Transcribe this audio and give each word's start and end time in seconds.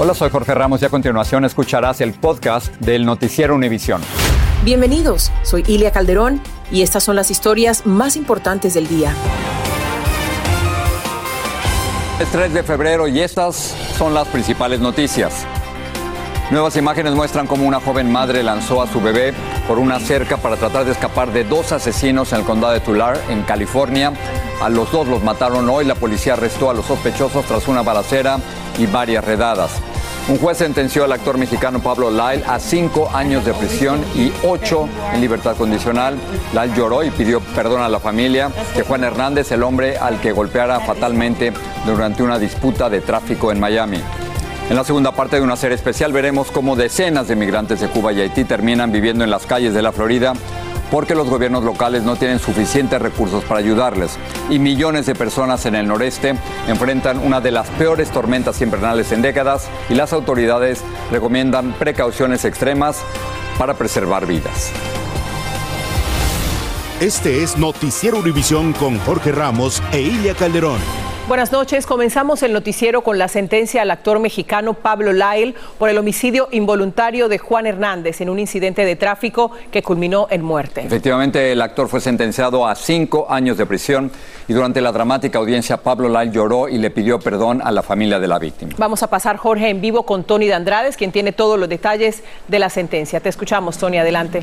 Hola, 0.00 0.14
soy 0.14 0.30
Jorge 0.30 0.54
Ramos 0.54 0.80
y 0.80 0.84
a 0.84 0.90
continuación 0.90 1.44
escucharás 1.44 2.00
el 2.00 2.12
podcast 2.12 2.72
del 2.76 3.04
Noticiero 3.04 3.56
Univisión. 3.56 4.00
Bienvenidos, 4.64 5.32
soy 5.42 5.64
Ilia 5.66 5.90
Calderón 5.90 6.40
y 6.70 6.82
estas 6.82 7.02
son 7.02 7.16
las 7.16 7.32
historias 7.32 7.84
más 7.84 8.14
importantes 8.14 8.74
del 8.74 8.86
día. 8.86 9.12
Es 12.20 12.28
3 12.30 12.54
de 12.54 12.62
febrero 12.62 13.08
y 13.08 13.18
estas 13.18 13.74
son 13.98 14.14
las 14.14 14.28
principales 14.28 14.78
noticias. 14.78 15.44
Nuevas 16.50 16.76
imágenes 16.76 17.14
muestran 17.14 17.46
cómo 17.46 17.66
una 17.66 17.78
joven 17.78 18.10
madre 18.10 18.42
lanzó 18.42 18.80
a 18.80 18.86
su 18.86 19.02
bebé 19.02 19.34
por 19.66 19.78
una 19.78 20.00
cerca 20.00 20.38
para 20.38 20.56
tratar 20.56 20.86
de 20.86 20.92
escapar 20.92 21.30
de 21.30 21.44
dos 21.44 21.72
asesinos 21.72 22.32
en 22.32 22.38
el 22.38 22.46
condado 22.46 22.72
de 22.72 22.80
Tulare, 22.80 23.20
en 23.28 23.42
California. 23.42 24.14
A 24.62 24.70
los 24.70 24.90
dos 24.90 25.06
los 25.06 25.22
mataron 25.22 25.68
hoy. 25.68 25.84
La 25.84 25.94
policía 25.94 26.32
arrestó 26.32 26.70
a 26.70 26.74
los 26.74 26.86
sospechosos 26.86 27.44
tras 27.44 27.68
una 27.68 27.82
balacera 27.82 28.38
y 28.78 28.86
varias 28.86 29.26
redadas. 29.26 29.72
Un 30.28 30.38
juez 30.38 30.56
sentenció 30.56 31.04
al 31.04 31.12
actor 31.12 31.36
mexicano 31.36 31.80
Pablo 31.80 32.10
Lyle 32.10 32.42
a 32.46 32.58
cinco 32.58 33.10
años 33.12 33.44
de 33.44 33.52
prisión 33.52 34.02
y 34.14 34.32
ocho 34.42 34.88
en 35.12 35.20
libertad 35.20 35.54
condicional. 35.54 36.16
Lyle 36.54 36.74
lloró 36.74 37.04
y 37.04 37.10
pidió 37.10 37.40
perdón 37.40 37.82
a 37.82 37.90
la 37.90 38.00
familia 38.00 38.50
que 38.74 38.84
Juan 38.84 39.04
Hernández, 39.04 39.52
el 39.52 39.62
hombre 39.62 39.98
al 39.98 40.18
que 40.18 40.32
golpeara 40.32 40.80
fatalmente 40.80 41.52
durante 41.84 42.22
una 42.22 42.38
disputa 42.38 42.88
de 42.88 43.02
tráfico 43.02 43.52
en 43.52 43.60
Miami. 43.60 44.02
En 44.70 44.76
la 44.76 44.84
segunda 44.84 45.12
parte 45.12 45.36
de 45.36 45.42
una 45.42 45.56
serie 45.56 45.76
especial 45.76 46.12
veremos 46.12 46.50
cómo 46.50 46.76
decenas 46.76 47.26
de 47.26 47.36
migrantes 47.36 47.80
de 47.80 47.88
Cuba 47.88 48.12
y 48.12 48.20
Haití 48.20 48.44
terminan 48.44 48.92
viviendo 48.92 49.24
en 49.24 49.30
las 49.30 49.46
calles 49.46 49.72
de 49.72 49.80
la 49.80 49.92
Florida 49.92 50.34
porque 50.90 51.14
los 51.14 51.28
gobiernos 51.28 51.64
locales 51.64 52.02
no 52.02 52.16
tienen 52.16 52.38
suficientes 52.38 53.00
recursos 53.00 53.44
para 53.44 53.60
ayudarles. 53.60 54.18
Y 54.50 54.58
millones 54.58 55.06
de 55.06 55.14
personas 55.14 55.64
en 55.64 55.74
el 55.74 55.86
noreste 55.86 56.34
enfrentan 56.66 57.18
una 57.18 57.40
de 57.40 57.50
las 57.50 57.68
peores 57.70 58.10
tormentas 58.10 58.60
invernales 58.60 59.10
en 59.12 59.22
décadas 59.22 59.68
y 59.88 59.94
las 59.94 60.12
autoridades 60.12 60.82
recomiendan 61.10 61.72
precauciones 61.72 62.44
extremas 62.44 63.02
para 63.58 63.72
preservar 63.72 64.26
vidas. 64.26 64.70
Este 67.00 67.42
es 67.42 67.56
Noticiero 67.56 68.18
Univisión 68.18 68.74
con 68.74 68.98
Jorge 68.98 69.32
Ramos 69.32 69.82
e 69.92 70.00
Ilia 70.00 70.34
Calderón. 70.34 71.07
Buenas 71.28 71.52
noches. 71.52 71.84
Comenzamos 71.84 72.42
el 72.42 72.54
noticiero 72.54 73.02
con 73.02 73.18
la 73.18 73.28
sentencia 73.28 73.82
al 73.82 73.90
actor 73.90 74.18
mexicano 74.18 74.72
Pablo 74.72 75.12
Lyle 75.12 75.54
por 75.76 75.90
el 75.90 75.98
homicidio 75.98 76.48
involuntario 76.52 77.28
de 77.28 77.36
Juan 77.36 77.66
Hernández 77.66 78.22
en 78.22 78.30
un 78.30 78.38
incidente 78.38 78.86
de 78.86 78.96
tráfico 78.96 79.50
que 79.70 79.82
culminó 79.82 80.26
en 80.30 80.42
muerte. 80.42 80.86
Efectivamente, 80.86 81.52
el 81.52 81.60
actor 81.60 81.86
fue 81.86 82.00
sentenciado 82.00 82.66
a 82.66 82.74
cinco 82.74 83.26
años 83.28 83.58
de 83.58 83.66
prisión 83.66 84.10
y 84.48 84.54
durante 84.54 84.80
la 84.80 84.90
dramática 84.90 85.38
audiencia 85.38 85.76
Pablo 85.76 86.08
Lyle 86.08 86.32
lloró 86.32 86.66
y 86.66 86.78
le 86.78 86.88
pidió 86.90 87.20
perdón 87.20 87.60
a 87.62 87.72
la 87.72 87.82
familia 87.82 88.18
de 88.18 88.26
la 88.26 88.38
víctima. 88.38 88.72
Vamos 88.78 89.02
a 89.02 89.10
pasar, 89.10 89.36
Jorge, 89.36 89.68
en 89.68 89.82
vivo 89.82 90.04
con 90.04 90.24
Tony 90.24 90.46
de 90.46 90.54
Andrades, 90.54 90.96
quien 90.96 91.12
tiene 91.12 91.32
todos 91.32 91.58
los 91.58 91.68
detalles 91.68 92.22
de 92.48 92.58
la 92.58 92.70
sentencia. 92.70 93.20
Te 93.20 93.28
escuchamos, 93.28 93.76
Tony, 93.76 93.98
adelante. 93.98 94.40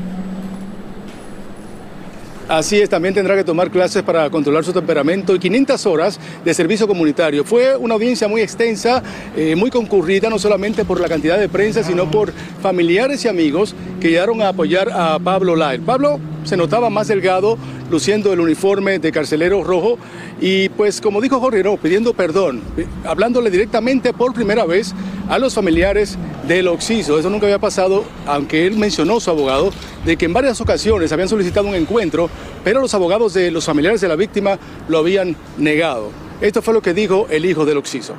Así 2.48 2.78
es, 2.78 2.88
también 2.88 3.12
tendrá 3.12 3.34
que 3.34 3.42
tomar 3.42 3.72
clases 3.72 4.04
para 4.04 4.30
controlar 4.30 4.62
su 4.62 4.72
temperamento 4.72 5.34
y 5.34 5.40
500 5.40 5.84
horas 5.86 6.20
de 6.44 6.54
servicio 6.54 6.86
comunitario. 6.86 7.44
Fue 7.44 7.76
una 7.76 7.94
audiencia 7.94 8.28
muy 8.28 8.40
extensa, 8.40 9.02
eh, 9.36 9.56
muy 9.56 9.68
concurrida, 9.68 10.30
no 10.30 10.38
solamente 10.38 10.84
por 10.84 11.00
la 11.00 11.08
cantidad 11.08 11.40
de 11.40 11.48
prensa, 11.48 11.82
sino 11.82 12.08
por 12.08 12.32
familiares 12.62 13.24
y 13.24 13.28
amigos 13.28 13.74
que 14.00 14.10
llegaron 14.10 14.42
a 14.42 14.48
apoyar 14.48 14.90
a 14.92 15.18
Pablo 15.18 15.56
Lyle. 15.56 15.82
Pablo 15.84 16.20
se 16.44 16.56
notaba 16.56 16.88
más 16.88 17.08
delgado, 17.08 17.58
luciendo 17.90 18.32
el 18.32 18.40
uniforme 18.40 18.98
de 18.98 19.12
carcelero 19.12 19.62
rojo 19.62 19.98
y 20.40 20.68
pues 20.70 21.00
como 21.00 21.20
dijo 21.20 21.40
Jorge, 21.40 21.62
no, 21.62 21.76
pidiendo 21.76 22.12
perdón, 22.14 22.62
hablándole 23.04 23.50
directamente 23.50 24.12
por 24.12 24.34
primera 24.34 24.64
vez 24.64 24.94
a 25.28 25.38
los 25.38 25.54
familiares 25.54 26.18
del 26.46 26.68
Oxiso. 26.68 27.18
Eso 27.18 27.30
nunca 27.30 27.46
había 27.46 27.58
pasado, 27.58 28.04
aunque 28.26 28.66
él 28.66 28.76
mencionó 28.76 29.20
su 29.20 29.30
abogado, 29.30 29.70
de 30.04 30.16
que 30.16 30.26
en 30.26 30.32
varias 30.32 30.60
ocasiones 30.60 31.12
habían 31.12 31.28
solicitado 31.28 31.68
un 31.68 31.74
encuentro, 31.74 32.30
pero 32.64 32.80
los 32.80 32.94
abogados 32.94 33.34
de 33.34 33.50
los 33.50 33.64
familiares 33.64 34.00
de 34.00 34.08
la 34.08 34.16
víctima 34.16 34.58
lo 34.88 34.98
habían 34.98 35.36
negado. 35.58 36.10
Esto 36.40 36.62
fue 36.62 36.74
lo 36.74 36.82
que 36.82 36.94
dijo 36.94 37.26
el 37.30 37.44
hijo 37.44 37.64
del 37.64 37.78
Oxiso. 37.78 38.14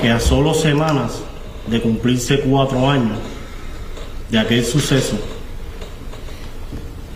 Que 0.00 0.10
a 0.10 0.20
solo 0.20 0.54
semanas 0.54 1.20
de 1.66 1.80
cumplirse 1.80 2.40
cuatro 2.40 2.88
años 2.88 3.18
de 4.30 4.38
aquel 4.38 4.64
suceso, 4.64 5.16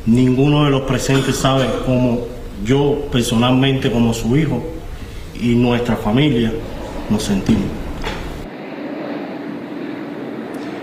ninguno 0.06 0.64
de 0.64 0.70
los 0.70 0.82
presentes 0.82 1.36
sabe 1.36 1.66
cómo 1.86 2.20
yo 2.64 3.06
personalmente 3.10 3.90
como 3.90 4.14
su 4.14 4.36
hijo 4.36 4.62
y 5.40 5.54
nuestra 5.54 5.96
familia 5.96 6.52
nos 7.10 7.22
sentimos. 7.22 7.81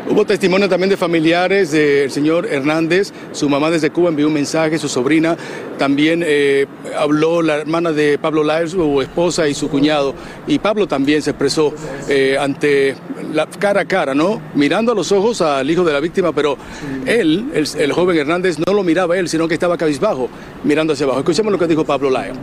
Hubo 0.10 0.26
testimonio 0.26 0.68
también 0.68 0.90
de 0.90 0.98
familiares 0.98 1.70
del 1.70 2.10
señor 2.10 2.48
Hernández, 2.48 3.14
su 3.32 3.48
mamá 3.48 3.70
desde 3.70 3.92
Cuba 3.92 4.10
envió 4.10 4.26
un 4.26 4.34
mensaje, 4.34 4.80
su 4.80 4.90
sobrina 4.90 5.38
también 5.78 6.24
eh, 6.26 6.66
habló, 6.98 7.44
la 7.44 7.58
hermana 7.58 7.92
de 7.92 8.18
Pablo 8.18 8.44
Lyles, 8.44 8.72
su 8.72 9.02
esposa 9.04 9.48
y 9.48 9.54
su 9.54 9.70
cuñado, 9.70 10.16
y 10.48 10.58
Pablo 10.58 10.88
también 10.88 11.22
se 11.22 11.30
expresó 11.30 11.76
eh, 12.08 12.36
ante 12.40 12.96
la 13.34 13.46
cara 13.46 13.82
a 13.82 13.86
cara, 13.86 14.16
¿no? 14.16 14.42
Mirando 14.56 14.94
a 14.94 14.96
los 14.96 15.12
ojos 15.12 15.42
al 15.42 15.70
hijo 15.70 15.84
de 15.84 15.94
la 15.94 16.00
víctima, 16.00 16.34
pero 16.34 16.58
él, 17.06 17.52
el, 17.54 17.94
joven 17.94 18.18
Hernández, 18.18 18.58
no 18.58 18.74
lo 18.74 18.84
miraba 18.84 19.16
él, 19.16 19.30
sino 19.30 19.48
que 19.48 19.54
estaba 19.54 19.78
cabizbajo, 19.78 20.28
mirando 20.64 20.94
hacia 20.94 21.04
abajo. 21.06 21.20
Escuchemos 21.20 21.52
lo 21.52 21.60
que 21.60 21.68
dijo 21.68 21.86
Pablo 21.86 22.10
Lyles. 22.10 22.36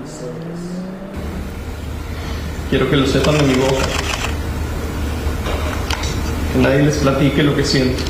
Quiero 2.70 2.88
que 2.88 2.96
lo 2.96 3.06
sepan 3.08 3.34
mi 3.44 3.54
nadie 6.56 6.82
les 6.82 6.96
platique 6.96 7.42
lo 7.42 7.54
que 7.56 7.64
siento. 7.64 8.02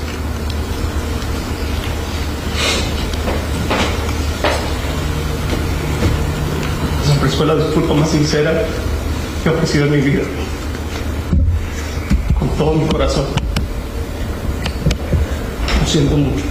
Esa 7.04 7.36
fue 7.36 7.46
la 7.46 7.56
disculpa 7.56 7.94
más 7.94 8.10
sincera 8.10 8.64
que 9.42 9.48
he 9.48 9.52
ofrecido 9.52 9.86
en 9.86 9.90
mi 9.92 10.00
vida. 10.00 10.22
Con 12.38 12.48
todo 12.56 12.74
mi 12.74 12.86
corazón. 12.88 13.26
Lo 15.80 15.86
siento 15.86 16.16
mucho. 16.16 16.44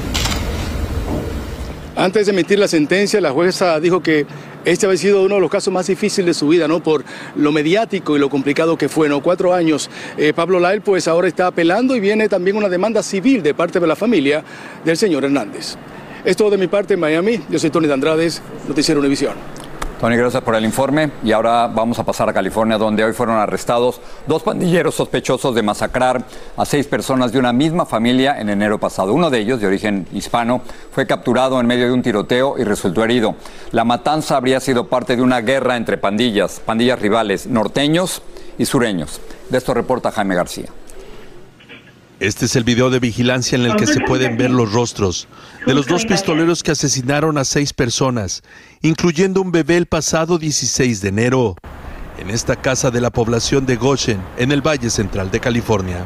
Antes 1.95 2.25
de 2.25 2.33
emitir 2.33 2.59
la 2.59 2.67
sentencia, 2.67 3.21
la 3.21 3.31
jueza 3.31 3.79
dijo 3.79 4.01
que 4.03 4.25
este 4.65 4.87
había 4.87 4.97
sido 4.97 5.23
uno 5.23 5.35
de 5.35 5.41
los 5.41 5.49
casos 5.49 5.71
más 5.71 5.87
difíciles 5.87 6.25
de 6.25 6.33
su 6.33 6.47
vida, 6.47 6.67
¿no? 6.67 6.81
Por 6.81 7.03
lo 7.35 7.51
mediático 7.51 8.15
y 8.15 8.19
lo 8.19 8.29
complicado 8.29 8.77
que 8.77 8.89
fue, 8.89 9.07
¿no? 9.07 9.21
Cuatro 9.21 9.53
años. 9.53 9.89
Eh, 10.17 10.33
Pablo 10.33 10.59
Lyle, 10.59 10.81
pues 10.81 11.07
ahora 11.07 11.27
está 11.27 11.47
apelando 11.47 11.95
y 11.95 11.99
viene 11.99 12.27
también 12.27 12.57
una 12.57 12.67
demanda 12.67 13.03
civil 13.03 13.43
de 13.43 13.53
parte 13.53 13.79
de 13.79 13.87
la 13.87 13.95
familia 13.95 14.43
del 14.83 14.97
señor 14.97 15.23
Hernández. 15.23 15.75
Es 16.23 16.35
todo 16.35 16.49
de 16.49 16.57
mi 16.57 16.67
parte 16.67 16.95
en 16.95 16.99
Miami. 16.99 17.39
Yo 17.49 17.59
soy 17.59 17.69
Tony 17.69 17.87
de 17.87 17.93
Andrades, 17.93 18.41
Noticiero 18.67 18.99
Univisión. 18.99 19.64
Tony, 19.99 20.17
gracias 20.17 20.43
por 20.43 20.55
el 20.55 20.65
informe. 20.65 21.09
Y 21.23 21.31
ahora 21.31 21.67
vamos 21.67 21.97
a 21.99 22.03
pasar 22.03 22.27
a 22.27 22.33
California, 22.33 22.77
donde 22.77 23.03
hoy 23.03 23.13
fueron 23.13 23.37
arrestados 23.37 24.01
dos 24.27 24.43
pandilleros 24.43 24.93
sospechosos 24.93 25.55
de 25.55 25.63
masacrar 25.63 26.25
a 26.57 26.65
seis 26.65 26.85
personas 26.85 27.31
de 27.31 27.39
una 27.39 27.53
misma 27.53 27.85
familia 27.85 28.39
en 28.39 28.49
enero 28.49 28.77
pasado. 28.77 29.13
Uno 29.13 29.29
de 29.29 29.39
ellos, 29.39 29.61
de 29.61 29.67
origen 29.67 30.05
hispano, 30.11 30.61
fue 30.91 31.07
capturado 31.07 31.61
en 31.61 31.67
medio 31.67 31.87
de 31.87 31.93
un 31.93 32.01
tiroteo 32.01 32.55
y 32.57 32.65
resultó 32.65 33.05
herido. 33.05 33.35
La 33.71 33.85
matanza 33.85 34.35
habría 34.35 34.59
sido 34.59 34.87
parte 34.87 35.15
de 35.15 35.21
una 35.21 35.39
guerra 35.39 35.77
entre 35.77 35.97
pandillas, 35.97 36.59
pandillas 36.59 36.99
rivales, 36.99 37.47
norteños 37.47 38.21
y 38.57 38.65
sureños. 38.65 39.21
De 39.49 39.57
esto 39.57 39.73
reporta 39.73 40.11
Jaime 40.11 40.35
García. 40.35 40.67
Este 42.19 42.45
es 42.45 42.55
el 42.55 42.63
video 42.63 42.89
de 42.89 42.99
vigilancia 42.99 43.57
en 43.57 43.65
el 43.65 43.75
que 43.75 43.85
se 43.85 43.99
pueden 43.99 44.37
ver 44.37 44.49
los 44.49 44.71
rostros 44.71 45.27
de 45.65 45.73
los 45.73 45.85
dos 45.85 46.05
pistoleros 46.05 46.63
que 46.63 46.71
asesinaron 46.71 47.37
a 47.37 47.43
seis 47.43 47.73
personas, 47.73 48.41
incluyendo 48.81 49.41
un 49.41 49.51
bebé 49.51 49.75
el 49.75 49.85
pasado 49.85 50.37
16 50.37 51.01
de 51.01 51.09
enero, 51.09 51.55
en 52.17 52.29
esta 52.29 52.55
casa 52.55 52.89
de 52.89 53.01
la 53.01 53.09
población 53.09 53.65
de 53.65 53.75
Goshen, 53.75 54.21
en 54.37 54.53
el 54.53 54.61
Valle 54.61 54.89
Central 54.89 55.29
de 55.29 55.41
California. 55.41 56.05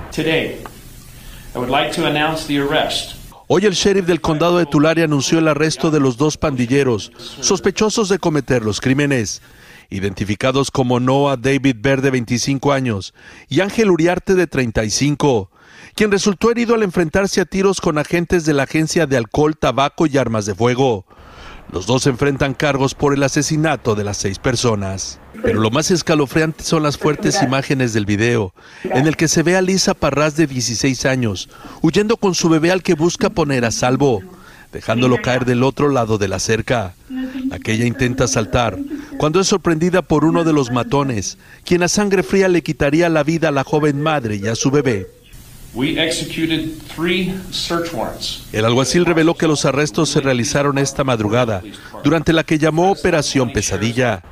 Hoy 3.47 3.65
el 3.65 3.73
sheriff 3.73 4.05
del 4.07 4.21
condado 4.21 4.57
de 4.57 4.65
Tulare 4.65 5.03
anunció 5.03 5.37
el 5.37 5.47
arresto 5.47 5.91
de 5.91 5.99
los 5.99 6.17
dos 6.17 6.37
pandilleros 6.37 7.11
sospechosos 7.39 8.09
de 8.09 8.17
cometer 8.17 8.63
los 8.63 8.81
crímenes, 8.81 9.43
identificados 9.91 10.71
como 10.71 10.99
Noah 10.99 11.37
David 11.37 11.75
Verde, 11.79 12.05
de 12.05 12.11
25 12.11 12.73
años, 12.73 13.13
y 13.47 13.59
Ángel 13.59 13.91
Uriarte, 13.91 14.33
de 14.33 14.47
35 14.47 15.51
quien 15.95 16.11
resultó 16.11 16.51
herido 16.51 16.75
al 16.75 16.83
enfrentarse 16.83 17.41
a 17.41 17.45
tiros 17.45 17.81
con 17.81 17.97
agentes 17.97 18.45
de 18.45 18.53
la 18.53 18.63
Agencia 18.63 19.05
de 19.05 19.17
Alcohol, 19.17 19.57
Tabaco 19.57 20.05
y 20.07 20.17
Armas 20.17 20.45
de 20.45 20.55
Fuego. 20.55 21.05
Los 21.71 21.85
dos 21.85 22.07
enfrentan 22.07 22.55
cargos 22.55 22.95
por 22.95 23.13
el 23.13 23.21
asesinato 23.21 23.93
de 23.93 24.03
las 24.03 24.17
seis 24.17 24.39
personas. 24.39 25.19
Pero 25.43 25.59
lo 25.59 25.69
más 25.69 25.91
escalofriante 25.91 26.63
son 26.63 26.83
las 26.83 26.97
fuertes 26.97 27.41
imágenes 27.43 27.93
del 27.93 28.05
video, 28.05 28.53
en 28.83 29.07
el 29.07 29.15
que 29.15 29.27
se 29.27 29.43
ve 29.43 29.55
a 29.55 29.61
Lisa 29.61 29.93
Parras 29.93 30.35
de 30.35 30.47
16 30.47 31.05
años, 31.05 31.47
huyendo 31.81 32.17
con 32.17 32.33
su 32.33 32.49
bebé 32.49 32.71
al 32.71 32.81
que 32.81 32.95
busca 32.95 33.29
poner 33.29 33.65
a 33.65 33.71
salvo, 33.71 34.21
dejándolo 34.73 35.21
caer 35.21 35.45
del 35.45 35.63
otro 35.63 35.89
lado 35.89 36.17
de 36.17 36.27
la 36.27 36.39
cerca. 36.39 36.95
Aquella 37.51 37.85
intenta 37.85 38.27
saltar, 38.27 38.77
cuando 39.17 39.39
es 39.39 39.47
sorprendida 39.47 40.01
por 40.01 40.25
uno 40.25 40.43
de 40.43 40.53
los 40.53 40.71
matones, 40.71 41.37
quien 41.65 41.83
a 41.83 41.87
sangre 41.87 42.23
fría 42.23 42.47
le 42.47 42.63
quitaría 42.63 43.09
la 43.09 43.23
vida 43.23 43.49
a 43.49 43.51
la 43.51 43.63
joven 43.63 44.01
madre 44.01 44.37
y 44.37 44.47
a 44.47 44.55
su 44.55 44.71
bebé. 44.71 45.18
El 48.51 48.65
alguacil 48.65 49.05
reveló 49.05 49.35
que 49.35 49.47
los 49.47 49.65
arrestos 49.65 50.09
se 50.09 50.19
realizaron 50.19 50.77
esta 50.79 51.03
madrugada, 51.03 51.61
durante 52.03 52.33
la 52.33 52.43
que 52.43 52.57
llamó 52.57 52.91
Operación 52.91 53.53
Pesadilla, 53.53 54.23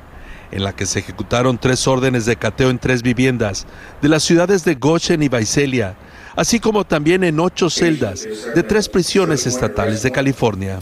en 0.50 0.64
la 0.64 0.74
que 0.74 0.86
se 0.86 0.98
ejecutaron 0.98 1.58
tres 1.58 1.86
órdenes 1.86 2.26
de 2.26 2.36
cateo 2.36 2.70
en 2.70 2.78
tres 2.78 3.02
viviendas 3.02 3.66
de 4.02 4.08
las 4.08 4.24
ciudades 4.24 4.64
de 4.64 4.74
Goshen 4.74 5.22
y 5.22 5.28
Baicelia, 5.28 5.96
así 6.34 6.58
como 6.58 6.84
también 6.84 7.22
en 7.22 7.38
ocho 7.38 7.70
celdas 7.70 8.26
de 8.54 8.62
tres 8.62 8.88
prisiones 8.88 9.46
estatales 9.46 10.02
de 10.02 10.10
California. 10.10 10.80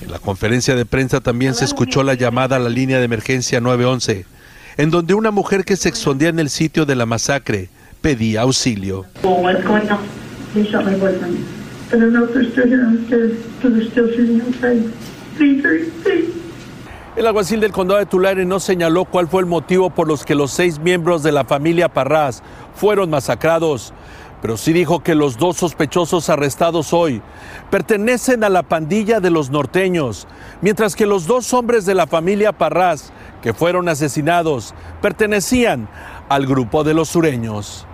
En 0.00 0.10
la 0.10 0.18
conferencia 0.18 0.74
de 0.74 0.84
prensa 0.84 1.20
también 1.20 1.54
se 1.54 1.64
escuchó 1.64 2.02
la 2.02 2.14
llamada 2.14 2.56
a 2.56 2.60
la 2.60 2.68
línea 2.68 2.98
de 2.98 3.04
emergencia 3.04 3.60
911, 3.60 4.26
en 4.76 4.90
donde 4.90 5.14
una 5.14 5.30
mujer 5.30 5.64
que 5.64 5.76
se 5.76 5.88
escondía 5.88 6.28
en 6.28 6.38
el 6.38 6.50
sitio 6.50 6.86
de 6.86 6.96
la 6.96 7.06
masacre 7.06 7.68
pedía 8.02 8.42
auxilio. 8.42 9.06
El 17.14 17.26
alguacil 17.26 17.60
del 17.60 17.72
condado 17.72 18.00
de 18.00 18.06
Tulare 18.06 18.44
no 18.44 18.58
señaló 18.58 19.04
cuál 19.04 19.28
fue 19.28 19.42
el 19.42 19.46
motivo 19.46 19.90
por 19.90 20.08
los 20.08 20.24
que 20.24 20.34
los 20.34 20.50
seis 20.50 20.78
miembros 20.78 21.22
de 21.22 21.30
la 21.30 21.44
familia 21.44 21.88
Parras 21.88 22.42
fueron 22.74 23.10
masacrados, 23.10 23.92
pero 24.40 24.56
sí 24.56 24.72
dijo 24.72 25.02
que 25.02 25.14
los 25.14 25.36
dos 25.36 25.58
sospechosos 25.58 26.28
arrestados 26.28 26.92
hoy 26.92 27.22
pertenecen 27.70 28.42
a 28.42 28.48
la 28.48 28.64
pandilla 28.64 29.20
de 29.20 29.30
los 29.30 29.50
norteños, 29.50 30.26
mientras 30.60 30.96
que 30.96 31.06
los 31.06 31.26
dos 31.26 31.52
hombres 31.52 31.86
de 31.86 31.94
la 31.94 32.08
familia 32.08 32.52
Parras 32.52 33.12
que 33.42 33.54
fueron 33.54 33.88
asesinados 33.88 34.74
pertenecían 35.00 35.88
al 36.28 36.46
grupo 36.46 36.82
de 36.82 36.94
los 36.94 37.10
sureños. 37.10 37.86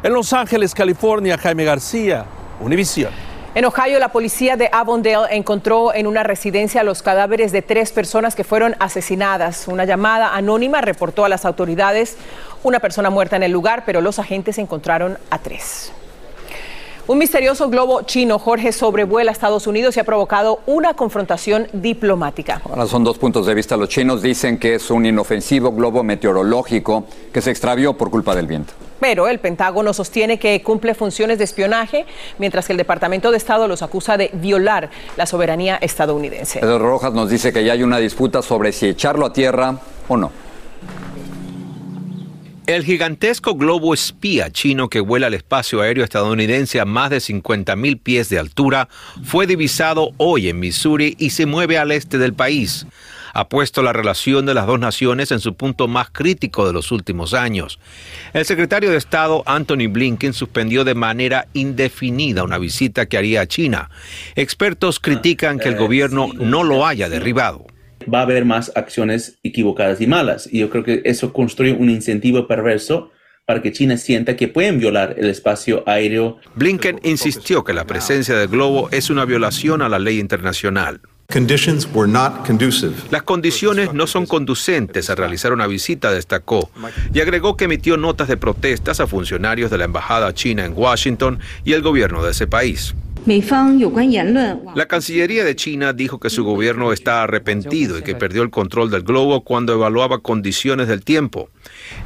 En 0.00 0.12
Los 0.12 0.32
Ángeles, 0.32 0.74
California, 0.74 1.36
Jaime 1.36 1.64
García, 1.64 2.24
Univisión. 2.60 3.10
En 3.56 3.64
Ohio, 3.64 3.98
la 3.98 4.10
policía 4.10 4.56
de 4.56 4.70
Avondale 4.72 5.26
encontró 5.30 5.92
en 5.92 6.06
una 6.06 6.22
residencia 6.22 6.84
los 6.84 7.02
cadáveres 7.02 7.50
de 7.50 7.62
tres 7.62 7.90
personas 7.90 8.36
que 8.36 8.44
fueron 8.44 8.76
asesinadas. 8.78 9.66
Una 9.66 9.84
llamada 9.84 10.36
anónima 10.36 10.80
reportó 10.82 11.24
a 11.24 11.28
las 11.28 11.44
autoridades 11.44 12.16
una 12.62 12.78
persona 12.78 13.10
muerta 13.10 13.34
en 13.34 13.42
el 13.42 13.50
lugar, 13.50 13.82
pero 13.84 14.00
los 14.00 14.20
agentes 14.20 14.58
encontraron 14.58 15.18
a 15.30 15.38
tres. 15.38 15.90
Un 17.08 17.16
misterioso 17.16 17.70
globo 17.70 18.02
chino, 18.02 18.38
Jorge, 18.38 18.70
sobrevuela 18.70 19.32
Estados 19.32 19.66
Unidos 19.66 19.96
y 19.96 20.00
ha 20.00 20.04
provocado 20.04 20.60
una 20.66 20.92
confrontación 20.92 21.66
diplomática. 21.72 22.60
Ahora 22.68 22.86
son 22.86 23.02
dos 23.02 23.16
puntos 23.16 23.46
de 23.46 23.54
vista. 23.54 23.78
Los 23.78 23.88
chinos 23.88 24.20
dicen 24.20 24.58
que 24.58 24.74
es 24.74 24.90
un 24.90 25.06
inofensivo 25.06 25.72
globo 25.72 26.02
meteorológico 26.02 27.06
que 27.32 27.40
se 27.40 27.50
extravió 27.50 27.94
por 27.94 28.10
culpa 28.10 28.34
del 28.34 28.46
viento. 28.46 28.74
Pero 29.00 29.26
el 29.26 29.38
Pentágono 29.38 29.94
sostiene 29.94 30.38
que 30.38 30.60
cumple 30.62 30.94
funciones 30.94 31.38
de 31.38 31.44
espionaje, 31.44 32.04
mientras 32.36 32.66
que 32.66 32.74
el 32.74 32.76
Departamento 32.76 33.30
de 33.30 33.38
Estado 33.38 33.68
los 33.68 33.80
acusa 33.80 34.18
de 34.18 34.28
violar 34.34 34.90
la 35.16 35.24
soberanía 35.24 35.76
estadounidense. 35.80 36.60
Pedro 36.60 36.78
Rojas 36.78 37.14
nos 37.14 37.30
dice 37.30 37.54
que 37.54 37.64
ya 37.64 37.72
hay 37.72 37.82
una 37.82 37.96
disputa 37.96 38.42
sobre 38.42 38.70
si 38.70 38.86
echarlo 38.86 39.24
a 39.24 39.32
tierra 39.32 39.78
o 40.08 40.18
no. 40.18 40.30
El 42.68 42.84
gigantesco 42.84 43.54
globo 43.54 43.94
espía 43.94 44.50
chino 44.50 44.90
que 44.90 45.00
vuela 45.00 45.28
al 45.28 45.32
espacio 45.32 45.80
aéreo 45.80 46.04
estadounidense 46.04 46.80
a 46.80 46.84
más 46.84 47.08
de 47.08 47.16
50.000 47.16 47.98
pies 47.98 48.28
de 48.28 48.38
altura 48.38 48.90
fue 49.24 49.46
divisado 49.46 50.10
hoy 50.18 50.50
en 50.50 50.60
Missouri 50.60 51.16
y 51.18 51.30
se 51.30 51.46
mueve 51.46 51.78
al 51.78 51.92
este 51.92 52.18
del 52.18 52.34
país. 52.34 52.86
Ha 53.32 53.48
puesto 53.48 53.82
la 53.82 53.94
relación 53.94 54.44
de 54.44 54.52
las 54.52 54.66
dos 54.66 54.78
naciones 54.78 55.32
en 55.32 55.40
su 55.40 55.54
punto 55.54 55.88
más 55.88 56.10
crítico 56.10 56.66
de 56.66 56.74
los 56.74 56.92
últimos 56.92 57.32
años. 57.32 57.78
El 58.34 58.44
secretario 58.44 58.90
de 58.90 58.98
Estado 58.98 59.42
Anthony 59.46 59.88
Blinken 59.88 60.34
suspendió 60.34 60.84
de 60.84 60.94
manera 60.94 61.48
indefinida 61.54 62.44
una 62.44 62.58
visita 62.58 63.06
que 63.06 63.16
haría 63.16 63.40
a 63.40 63.46
China. 63.46 63.88
Expertos 64.36 65.00
critican 65.00 65.58
que 65.58 65.70
el 65.70 65.76
gobierno 65.76 66.28
no 66.34 66.64
lo 66.64 66.86
haya 66.86 67.08
derribado 67.08 67.64
va 68.12 68.20
a 68.20 68.22
haber 68.22 68.44
más 68.44 68.72
acciones 68.74 69.38
equivocadas 69.42 70.00
y 70.00 70.06
malas. 70.06 70.48
Y 70.50 70.60
yo 70.60 70.70
creo 70.70 70.84
que 70.84 71.02
eso 71.04 71.32
construye 71.32 71.72
un 71.72 71.90
incentivo 71.90 72.46
perverso 72.46 73.10
para 73.46 73.62
que 73.62 73.72
China 73.72 73.96
sienta 73.96 74.36
que 74.36 74.48
pueden 74.48 74.78
violar 74.78 75.14
el 75.16 75.30
espacio 75.30 75.82
aéreo. 75.86 76.38
Blinken 76.54 77.00
insistió 77.02 77.64
que 77.64 77.72
la 77.72 77.86
presencia 77.86 78.36
del 78.36 78.48
globo 78.48 78.90
es 78.90 79.08
una 79.08 79.24
violación 79.24 79.80
a 79.80 79.88
la 79.88 79.98
ley 79.98 80.18
internacional. 80.18 81.00
Las 83.10 83.22
condiciones 83.22 83.92
no 83.92 84.06
son 84.06 84.24
conducentes 84.24 85.10
a 85.10 85.14
realizar 85.14 85.52
una 85.52 85.66
visita, 85.66 86.10
destacó, 86.10 86.70
y 87.12 87.20
agregó 87.20 87.54
que 87.54 87.66
emitió 87.66 87.98
notas 87.98 88.28
de 88.28 88.38
protestas 88.38 88.98
a 89.00 89.06
funcionarios 89.06 89.70
de 89.70 89.76
la 89.76 89.84
Embajada 89.84 90.32
China 90.32 90.64
en 90.64 90.72
Washington 90.74 91.38
y 91.66 91.74
el 91.74 91.82
gobierno 91.82 92.22
de 92.24 92.30
ese 92.30 92.46
país. 92.46 92.94
La 94.74 94.86
Cancillería 94.86 95.44
de 95.44 95.54
China 95.54 95.92
dijo 95.92 96.18
que 96.18 96.30
su 96.30 96.44
gobierno 96.44 96.92
está 96.92 97.22
arrepentido 97.22 97.98
y 97.98 98.02
que 98.02 98.14
perdió 98.14 98.42
el 98.42 98.50
control 98.50 98.90
del 98.90 99.02
globo 99.02 99.42
cuando 99.42 99.74
evaluaba 99.74 100.20
condiciones 100.20 100.88
del 100.88 101.04
tiempo. 101.04 101.50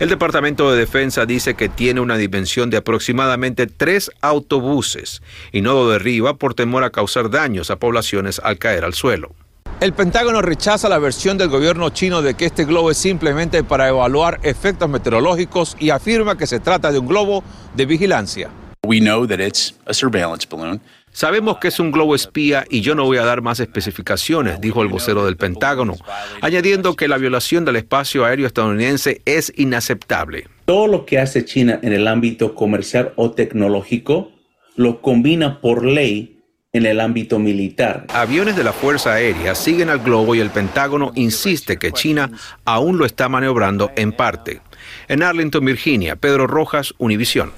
El 0.01 0.09
Departamento 0.09 0.73
de 0.73 0.79
Defensa 0.79 1.25
dice 1.25 1.55
que 1.55 1.69
tiene 1.69 2.01
una 2.01 2.17
dimensión 2.17 2.71
de 2.71 2.79
aproximadamente 2.79 3.69
tres 3.69 4.11
autobuses 4.21 5.23
y 5.53 5.61
no 5.61 5.75
lo 5.75 5.89
derriba 5.89 6.35
por 6.35 6.55
temor 6.55 6.83
a 6.83 6.91
causar 6.91 7.31
daños 7.31 7.71
a 7.71 7.77
poblaciones 7.77 8.41
al 8.43 8.59
caer 8.59 8.85
al 8.85 8.95
suelo. 8.95 9.35
El 9.81 9.93
Pentágono 9.93 10.43
rechaza 10.43 10.89
la 10.89 10.99
versión 10.99 11.39
del 11.39 11.49
gobierno 11.49 11.91
chino 11.91 12.23
de 12.23 12.35
que 12.35 12.47
este 12.47 12.65
globo 12.65 12.91
es 12.91 12.99
simplemente 12.99 13.65
para 13.65 13.89
evaluar 13.89 14.41
efectos 14.43 14.89
meteorológicos 14.89 15.77
y 15.79 15.91
afirma 15.91 16.37
que 16.37 16.47
se 16.47 16.61
trata 16.61 16.91
de 16.93 16.99
un 16.99 17.07
globo 17.07 17.45
de 17.75 17.87
vigilancia. 17.87 18.51
We 18.85 18.99
know 18.99 19.27
that 19.29 19.39
it's 19.39 19.75
a 19.87 19.95
surveillance 19.95 20.45
balloon. 20.45 20.81
Sabemos 21.13 21.59
que 21.59 21.69
es 21.69 21.79
un 21.79 21.93
globo 21.93 22.15
espía 22.15 22.65
y 22.71 22.81
yo 22.81 22.95
no 22.95 23.05
voy 23.05 23.19
a 23.19 23.25
dar 23.25 23.43
más 23.43 23.61
especificaciones, 23.61 24.61
dijo 24.63 24.83
el 24.83 24.89
vocero 24.89 25.27
del 25.27 25.37
Pentágono, 25.37 25.97
añadiendo 26.41 26.97
que 26.97 27.07
la 27.07 27.19
violación 27.19 27.67
del 27.67 27.77
espacio 27.77 28.25
aéreo 28.25 28.47
estadounidense 28.47 29.21
es 29.27 29.53
inaceptable. 29.55 30.49
Todo 30.65 30.87
lo 30.87 31.05
que 31.05 31.19
hace 31.19 31.45
China 31.45 31.79
en 31.83 31.93
el 31.93 32.09
ámbito 32.09 32.55
comercial 32.55 33.13
o 33.17 33.31
tecnológico 33.33 34.33
lo 34.75 35.03
combina 35.03 35.61
por 35.61 35.85
ley 35.85 36.39
en 36.73 36.87
el 36.87 36.99
ámbito 36.99 37.39
militar. 37.39 38.07
Aviones 38.09 38.57
de 38.57 38.65
la 38.65 38.73
Fuerza 38.73 39.13
Aérea 39.13 39.55
siguen 39.55 39.91
al 39.91 39.99
globo 39.99 40.35
y 40.35 40.41
el 40.41 40.49
Pentágono 40.49 41.13
insiste 41.15 41.77
que 41.77 41.93
China 41.93 42.31
aún 42.65 42.97
lo 42.97 43.05
está 43.05 43.29
maniobrando 43.29 43.91
en 43.97 44.13
parte. 44.13 44.63
En 45.09 45.23
Arlington, 45.23 45.63
Virginia, 45.63 46.17
Pedro 46.17 46.47
Rojas, 46.47 46.95
Univisión. 46.97 47.53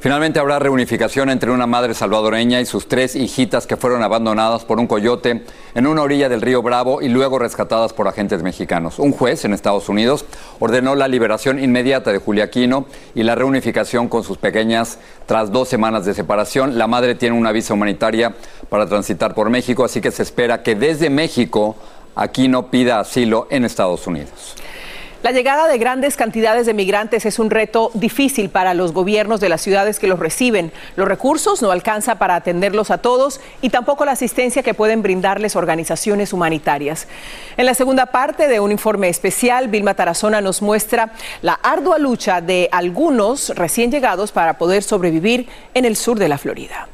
Finalmente 0.00 0.38
habrá 0.38 0.60
reunificación 0.60 1.28
entre 1.28 1.50
una 1.50 1.66
madre 1.66 1.92
salvadoreña 1.92 2.60
y 2.60 2.66
sus 2.66 2.86
tres 2.86 3.16
hijitas 3.16 3.66
que 3.66 3.76
fueron 3.76 4.04
abandonadas 4.04 4.64
por 4.64 4.78
un 4.78 4.86
coyote 4.86 5.42
en 5.74 5.86
una 5.88 6.02
orilla 6.02 6.28
del 6.28 6.40
río 6.40 6.62
Bravo 6.62 7.02
y 7.02 7.08
luego 7.08 7.40
rescatadas 7.40 7.92
por 7.92 8.06
agentes 8.06 8.44
mexicanos. 8.44 9.00
Un 9.00 9.10
juez 9.10 9.44
en 9.44 9.54
Estados 9.54 9.88
Unidos 9.88 10.24
ordenó 10.60 10.94
la 10.94 11.08
liberación 11.08 11.58
inmediata 11.58 12.12
de 12.12 12.18
Julia 12.18 12.44
Aquino 12.44 12.86
y 13.16 13.24
la 13.24 13.34
reunificación 13.34 14.08
con 14.08 14.22
sus 14.22 14.38
pequeñas 14.38 15.00
tras 15.26 15.50
dos 15.50 15.68
semanas 15.68 16.04
de 16.04 16.14
separación. 16.14 16.78
La 16.78 16.86
madre 16.86 17.16
tiene 17.16 17.36
una 17.36 17.50
visa 17.50 17.74
humanitaria 17.74 18.36
para 18.68 18.86
transitar 18.86 19.34
por 19.34 19.50
México, 19.50 19.84
así 19.84 20.00
que 20.00 20.12
se 20.12 20.22
espera 20.22 20.62
que 20.62 20.76
desde 20.76 21.10
México 21.10 21.74
Aquino 22.14 22.68
pida 22.68 23.00
asilo 23.00 23.46
en 23.50 23.64
Estados 23.64 24.06
Unidos. 24.06 24.57
La 25.20 25.32
llegada 25.32 25.66
de 25.66 25.78
grandes 25.78 26.16
cantidades 26.16 26.64
de 26.64 26.74
migrantes 26.74 27.26
es 27.26 27.40
un 27.40 27.50
reto 27.50 27.90
difícil 27.94 28.50
para 28.50 28.72
los 28.72 28.92
gobiernos 28.92 29.40
de 29.40 29.48
las 29.48 29.60
ciudades 29.60 29.98
que 29.98 30.06
los 30.06 30.20
reciben. 30.20 30.70
Los 30.94 31.08
recursos 31.08 31.60
no 31.60 31.72
alcanzan 31.72 32.18
para 32.18 32.36
atenderlos 32.36 32.92
a 32.92 32.98
todos 32.98 33.40
y 33.60 33.70
tampoco 33.70 34.04
la 34.04 34.12
asistencia 34.12 34.62
que 34.62 34.74
pueden 34.74 35.02
brindarles 35.02 35.56
organizaciones 35.56 36.32
humanitarias. 36.32 37.08
En 37.56 37.66
la 37.66 37.74
segunda 37.74 38.06
parte 38.06 38.46
de 38.46 38.60
un 38.60 38.70
informe 38.70 39.08
especial, 39.08 39.66
Vilma 39.66 39.94
Tarazona 39.94 40.40
nos 40.40 40.62
muestra 40.62 41.10
la 41.42 41.54
ardua 41.64 41.98
lucha 41.98 42.40
de 42.40 42.68
algunos 42.70 43.48
recién 43.56 43.90
llegados 43.90 44.30
para 44.30 44.56
poder 44.56 44.84
sobrevivir 44.84 45.48
en 45.74 45.84
el 45.84 45.96
sur 45.96 46.20
de 46.20 46.28
la 46.28 46.38
Florida. 46.38 46.86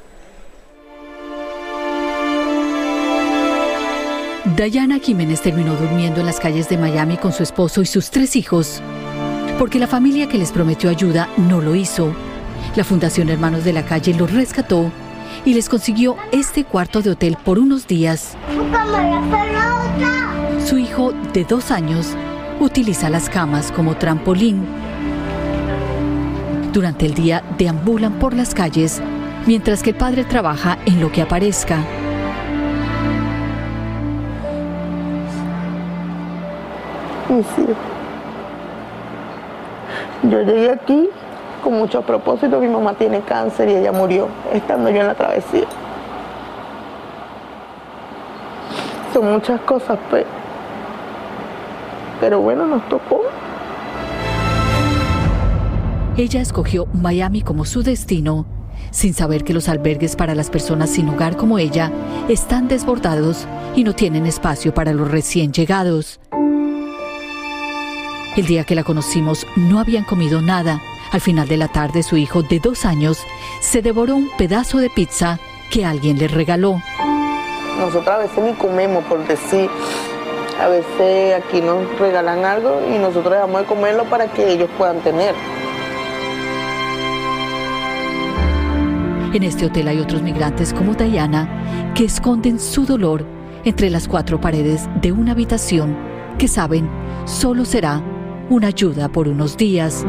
Diana 4.57 5.01
Jiménez 5.01 5.41
terminó 5.41 5.75
durmiendo 5.75 6.21
en 6.21 6.27
las 6.27 6.39
calles 6.39 6.69
de 6.69 6.79
Miami 6.79 7.17
con 7.17 7.33
su 7.33 7.43
esposo 7.43 7.83
y 7.83 7.87
sus 7.87 8.11
tres 8.11 8.37
hijos, 8.37 8.81
porque 9.59 9.81
la 9.81 9.89
familia 9.89 10.29
que 10.29 10.39
les 10.39 10.53
prometió 10.53 10.91
ayuda 10.91 11.29
no 11.37 11.61
lo 11.61 11.75
hizo. 11.75 12.15
La 12.77 12.85
Fundación 12.85 13.31
Hermanos 13.31 13.65
de 13.65 13.73
la 13.73 13.85
Calle 13.85 14.15
los 14.15 14.33
rescató 14.33 14.93
y 15.45 15.55
les 15.55 15.69
consiguió 15.69 16.17
este 16.31 16.63
cuarto 16.63 17.03
de 17.03 17.11
hotel 17.11 17.37
por 17.45 17.59
unos 17.59 17.89
días. 17.89 18.37
Su 20.65 20.79
hijo 20.79 21.13
de 21.33 21.45
dos 21.45 21.73
años 21.73 22.11
utiliza 22.61 23.11
las 23.11 23.29
camas 23.29 23.73
como 23.73 23.97
trampolín. 23.97 24.65
Durante 26.73 27.07
el 27.07 27.15
día 27.15 27.43
deambulan 27.59 28.21
por 28.21 28.35
las 28.35 28.55
calles 28.55 29.03
mientras 29.47 29.83
que 29.83 29.91
el 29.91 29.97
padre 29.97 30.25
trabaja 30.25 30.79
en 30.87 31.01
lo 31.01 31.11
que 31.11 31.23
aparezca. 31.23 31.85
Yo 40.23 40.41
llegué 40.43 40.71
aquí 40.71 41.09
con 41.63 41.75
mucho 41.75 42.03
propósito. 42.03 42.61
Mi 42.61 42.69
mamá 42.69 42.95
tiene 42.95 43.21
cáncer 43.21 43.69
y 43.69 43.75
ella 43.75 43.93
murió 43.93 44.29
estando 44.53 44.91
yo 44.91 45.01
en 45.01 45.07
la 45.09 45.15
travesía. 45.15 45.67
Son 49.13 49.33
muchas 49.33 49.61
cosas, 49.63 49.99
pues. 50.11 50.25
Pero 52.21 52.41
bueno, 52.41 52.67
nos 52.67 52.89
tocó. 52.89 53.23
Ella 56.17 56.41
escogió 56.41 56.87
Miami 56.93 57.43
como 57.43 57.65
su 57.65 57.83
destino, 57.83 58.47
sin 58.91 59.15
saber 59.15 59.43
que 59.43 59.53
los 59.53 59.69
albergues 59.69 60.15
para 60.15 60.35
las 60.35 60.49
personas 60.49 60.91
sin 60.91 61.09
hogar 61.09 61.37
como 61.37 61.59
ella 61.59 61.91
están 62.29 62.69
desbordados 62.69 63.47
y 63.75 63.83
no 63.83 63.95
tienen 63.95 64.27
espacio 64.27 64.73
para 64.73 64.93
los 64.93 65.11
recién 65.11 65.53
llegados. 65.53 66.21
El 68.37 68.47
día 68.47 68.65
que 68.65 68.75
la 68.75 68.83
conocimos 68.83 69.47
no 69.55 69.79
habían 69.79 70.03
comido 70.03 70.43
nada. 70.43 70.83
Al 71.13 71.21
final 71.21 71.47
de 71.47 71.57
la 71.57 71.69
tarde 71.69 72.03
su 72.03 72.17
hijo 72.17 72.43
de 72.43 72.59
dos 72.59 72.85
años 72.85 73.25
se 73.61 73.81
devoró 73.81 74.17
un 74.17 74.29
pedazo 74.37 74.79
de 74.79 74.91
pizza 74.91 75.39
que 75.71 75.85
alguien 75.85 76.19
le 76.19 76.27
regaló. 76.27 76.81
Nosotros 77.79 78.09
a 78.09 78.19
veces 78.19 78.43
ni 78.43 78.53
comemos 78.55 79.05
por 79.05 79.25
decir. 79.29 79.71
A 80.61 80.67
veces 80.67 81.35
aquí 81.35 81.61
nos 81.61 81.97
regalan 82.01 82.45
algo 82.45 82.81
y 82.93 82.99
nosotros 82.99 83.35
dejamos 83.35 83.61
de 83.61 83.67
comerlo 83.67 84.05
para 84.05 84.27
que 84.27 84.53
ellos 84.53 84.69
puedan 84.77 85.01
tener. 85.01 85.35
En 89.33 89.43
este 89.45 89.67
hotel 89.67 89.87
hay 89.87 90.01
otros 90.01 90.23
migrantes 90.23 90.73
como 90.73 90.95
Diana 90.95 91.93
que 91.95 92.05
esconden 92.05 92.59
su 92.59 92.85
dolor 92.85 93.25
entre 93.65 93.91
las 93.91 94.09
cuatro 94.09 94.41
paredes 94.41 94.89
de 95.01 95.13
una 95.13 95.33
habitación 95.33 95.97
que 96.39 96.49
saben 96.49 96.89
solo 97.27 97.65
será 97.65 98.03
una 98.51 98.69
ayuda 98.69 99.09
por 99.09 99.29
unos 99.29 99.57
días. 99.57 100.05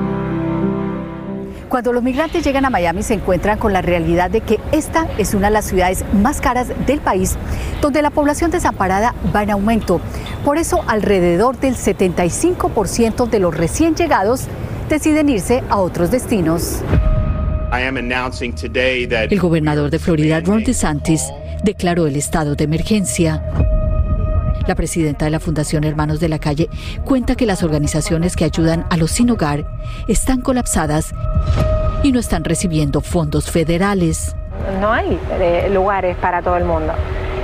Cuando 1.69 1.91
los 1.91 2.03
migrantes 2.03 2.43
llegan 2.43 2.65
a 2.65 2.69
Miami 2.69 3.03
se 3.03 3.15
encuentran 3.15 3.57
con 3.57 3.73
la 3.73 3.81
realidad 3.81 4.29
de 4.29 4.41
que 4.41 4.59
esta 4.71 5.07
es 5.17 5.33
una 5.33 5.47
de 5.47 5.53
las 5.53 5.65
ciudades 5.65 6.05
más 6.13 6.39
caras 6.39 6.67
del 6.85 6.99
país, 6.99 7.35
donde 7.81 8.01
la 8.01 8.11
población 8.11 8.51
desamparada 8.51 9.13
va 9.35 9.43
en 9.43 9.51
aumento. 9.51 9.99
Por 10.43 10.57
eso 10.57 10.83
alrededor 10.87 11.59
del 11.59 11.75
75% 11.75 13.29
de 13.29 13.39
los 13.39 13.55
recién 13.55 13.95
llegados 13.95 14.47
deciden 14.89 15.29
irse 15.29 15.63
a 15.69 15.77
otros 15.79 16.11
destinos. 16.11 16.83
El 19.31 19.39
gobernador 19.39 19.89
de 19.89 19.99
Florida, 19.99 20.39
Ron 20.39 20.63
DeSantis, 20.63 21.23
declaró 21.63 22.07
el 22.07 22.15
estado 22.15 22.55
de 22.55 22.63
emergencia. 22.63 23.43
La 24.67 24.75
presidenta 24.75 25.25
de 25.25 25.31
la 25.31 25.39
Fundación 25.39 25.83
Hermanos 25.83 26.19
de 26.19 26.29
la 26.29 26.39
Calle 26.39 26.69
cuenta 27.03 27.35
que 27.35 27.45
las 27.45 27.61
organizaciones 27.61 28.35
que 28.35 28.45
ayudan 28.45 28.85
a 28.89 28.97
los 28.97 29.11
sin 29.11 29.29
hogar 29.29 29.65
están 30.07 30.41
colapsadas 30.41 31.13
y 32.01 32.11
no 32.11 32.19
están 32.19 32.43
recibiendo 32.43 33.01
fondos 33.01 33.51
federales. 33.51 34.35
No 34.81 34.91
hay 34.91 35.19
eh, 35.39 35.69
lugares 35.71 36.17
para 36.17 36.41
todo 36.41 36.57
el 36.57 36.65
mundo. 36.65 36.93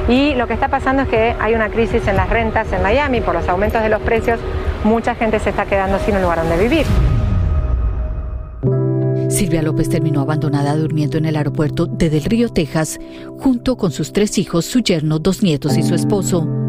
Y 0.09 0.33
lo 0.33 0.47
que 0.47 0.53
está 0.53 0.67
pasando 0.67 1.03
es 1.03 1.09
que 1.09 1.35
hay 1.39 1.53
una 1.53 1.69
crisis 1.69 2.07
en 2.07 2.15
las 2.15 2.29
rentas 2.29 2.71
en 2.73 2.81
Miami 2.81 3.21
por 3.21 3.35
los 3.35 3.47
aumentos 3.47 3.83
de 3.83 3.89
los 3.89 4.01
precios. 4.01 4.39
Mucha 4.83 5.13
gente 5.13 5.39
se 5.39 5.51
está 5.51 5.65
quedando 5.65 5.99
sin 5.99 6.15
un 6.15 6.23
lugar 6.23 6.39
donde 6.39 6.57
vivir. 6.57 6.85
Silvia 9.29 9.61
López 9.61 9.89
terminó 9.89 10.21
abandonada 10.21 10.75
durmiendo 10.75 11.17
en 11.17 11.25
el 11.25 11.35
aeropuerto 11.35 11.85
de 11.85 12.09
Del 12.09 12.23
Río, 12.23 12.49
Texas, 12.49 12.99
junto 13.37 13.77
con 13.77 13.91
sus 13.91 14.11
tres 14.11 14.37
hijos, 14.37 14.65
su 14.65 14.79
yerno, 14.79 15.19
dos 15.19 15.41
nietos 15.41 15.77
y 15.77 15.83
su 15.83 15.95
esposo. 15.95 16.60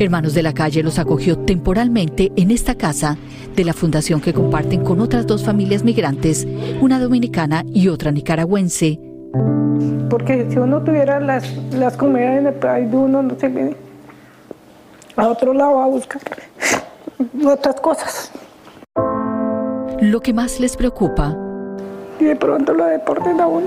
Hermanos 0.00 0.32
de 0.32 0.42
la 0.42 0.54
Calle 0.54 0.82
los 0.82 0.98
acogió 0.98 1.36
temporalmente 1.36 2.32
en 2.34 2.50
esta 2.50 2.74
casa 2.74 3.18
de 3.54 3.64
la 3.64 3.74
fundación 3.74 4.22
que 4.22 4.32
comparten 4.32 4.82
con 4.82 4.98
otras 4.98 5.26
dos 5.26 5.44
familias 5.44 5.84
migrantes, 5.84 6.48
una 6.80 6.98
dominicana 6.98 7.64
y 7.66 7.88
otra 7.88 8.10
nicaragüense. 8.10 8.98
Porque 10.08 10.46
si 10.48 10.56
uno 10.56 10.82
tuviera 10.82 11.20
las, 11.20 11.54
las 11.74 11.98
comidas 11.98 12.38
en 12.38 12.46
el 12.46 12.54
país 12.54 12.90
de 12.90 12.96
uno, 12.96 13.22
no 13.22 13.38
se 13.38 13.48
viene 13.48 13.76
a 15.16 15.28
otro 15.28 15.52
lado 15.52 15.82
a 15.82 15.86
buscar 15.86 16.22
otras 17.46 17.78
cosas. 17.82 18.32
Lo 20.00 20.20
que 20.20 20.32
más 20.32 20.60
les 20.60 20.78
preocupa. 20.78 21.36
Y 22.18 22.24
de 22.24 22.36
pronto 22.36 22.72
lo 22.72 22.86
deporten 22.86 23.38
a 23.38 23.46
uno. 23.46 23.66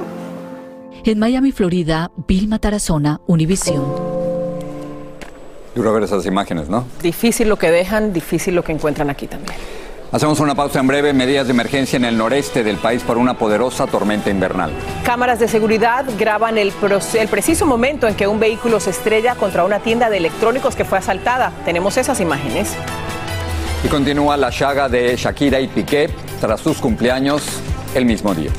En 1.06 1.20
Miami, 1.20 1.52
Florida, 1.52 2.10
Vilma 2.28 2.58
Tarazona, 2.58 3.22
Univisión. 3.28 4.23
Duro 5.76 5.92
ver 5.94 6.04
esas 6.04 6.26
imágenes, 6.26 6.70
¿no? 6.70 6.86
Difícil 7.02 7.50
lo 7.50 7.58
que 7.58 7.72
dejan, 7.72 8.14
difícil 8.14 8.56
lo 8.56 8.64
que 8.64 8.72
encuentran 8.72 9.10
aquí 9.10 9.28
también. 9.28 9.56
Hacemos 10.14 10.40
una 10.40 10.54
pausa 10.54 10.80
en 10.80 10.86
breve. 10.86 11.12
Medidas 11.12 11.48
de 11.48 11.54
emergencia 11.54 11.98
en 11.98 12.06
el 12.06 12.16
noreste 12.16 12.64
del 12.64 12.78
país 12.78 13.02
por 13.02 13.18
una 13.18 13.36
poderosa 13.36 13.88
tormenta 13.88 14.30
invernal. 14.30 14.72
Cámaras 15.04 15.40
de 15.40 15.48
seguridad 15.48 16.06
graban 16.20 16.60
el, 16.60 16.72
el, 17.16 17.28
preciso 17.28 17.66
momento 17.66 18.08
en 18.08 18.14
que 18.14 18.28
un 18.28 18.40
vehículo 18.40 18.80
se 18.80 18.92
estrella 18.92 19.34
contra 19.34 19.66
una 19.66 19.80
tienda 19.80 20.12
de 20.12 20.18
electrónicos 20.18 20.76
que 20.76 20.86
fue 20.86 21.00
asaltada. 21.00 21.52
Tenemos 21.66 21.98
esas 21.98 22.20
imágenes. 22.20 22.76
Y 23.84 23.88
continúa 23.88 24.38
la 24.38 24.52
llaga 24.52 24.88
de 24.88 25.16
Shakira 25.16 25.60
y 25.60 25.68
Piqué 25.68 26.12
tras 26.40 26.62
sus 26.62 26.78
cumpleaños 26.78 27.44
el 27.96 28.06
mismo 28.06 28.36
día. 28.36 28.52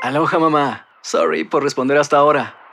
Aloha 0.00 0.38
mamá. 0.38 0.86
Sorry 1.02 1.44
por 1.44 1.62
responder 1.62 1.98
hasta 1.98 2.16
ahora. 2.16 2.61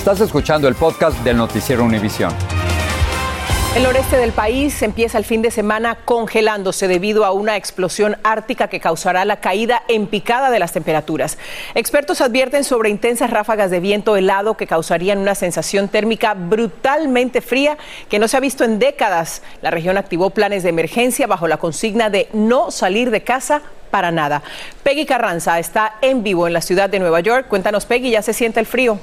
Estás 0.00 0.22
escuchando 0.22 0.66
el 0.66 0.76
podcast 0.76 1.18
del 1.18 1.36
noticiero 1.36 1.84
Univisión. 1.84 2.32
El 3.76 3.82
noreste 3.82 4.16
del 4.16 4.32
país 4.32 4.80
empieza 4.80 5.18
el 5.18 5.26
fin 5.26 5.42
de 5.42 5.50
semana 5.50 5.94
congelándose 6.06 6.88
debido 6.88 7.26
a 7.26 7.32
una 7.32 7.58
explosión 7.58 8.16
ártica 8.24 8.68
que 8.68 8.80
causará 8.80 9.26
la 9.26 9.40
caída 9.40 9.82
en 9.88 10.06
picada 10.06 10.50
de 10.50 10.58
las 10.58 10.72
temperaturas. 10.72 11.36
Expertos 11.74 12.22
advierten 12.22 12.64
sobre 12.64 12.88
intensas 12.88 13.28
ráfagas 13.28 13.70
de 13.70 13.80
viento 13.80 14.16
helado 14.16 14.56
que 14.56 14.66
causarían 14.66 15.18
una 15.18 15.34
sensación 15.34 15.88
térmica 15.88 16.32
brutalmente 16.32 17.42
fría 17.42 17.76
que 18.08 18.18
no 18.18 18.26
se 18.26 18.38
ha 18.38 18.40
visto 18.40 18.64
en 18.64 18.78
décadas. 18.78 19.42
La 19.60 19.70
región 19.70 19.98
activó 19.98 20.30
planes 20.30 20.62
de 20.62 20.70
emergencia 20.70 21.26
bajo 21.26 21.46
la 21.46 21.58
consigna 21.58 22.08
de 22.08 22.30
no 22.32 22.70
salir 22.70 23.10
de 23.10 23.22
casa 23.22 23.60
para 23.90 24.10
nada. 24.10 24.42
Peggy 24.82 25.04
Carranza 25.04 25.58
está 25.58 25.96
en 26.00 26.22
vivo 26.22 26.46
en 26.46 26.54
la 26.54 26.62
ciudad 26.62 26.88
de 26.88 27.00
Nueva 27.00 27.20
York. 27.20 27.48
Cuéntanos, 27.48 27.84
Peggy, 27.84 28.12
¿ya 28.12 28.22
se 28.22 28.32
siente 28.32 28.60
el 28.60 28.66
frío? 28.66 28.98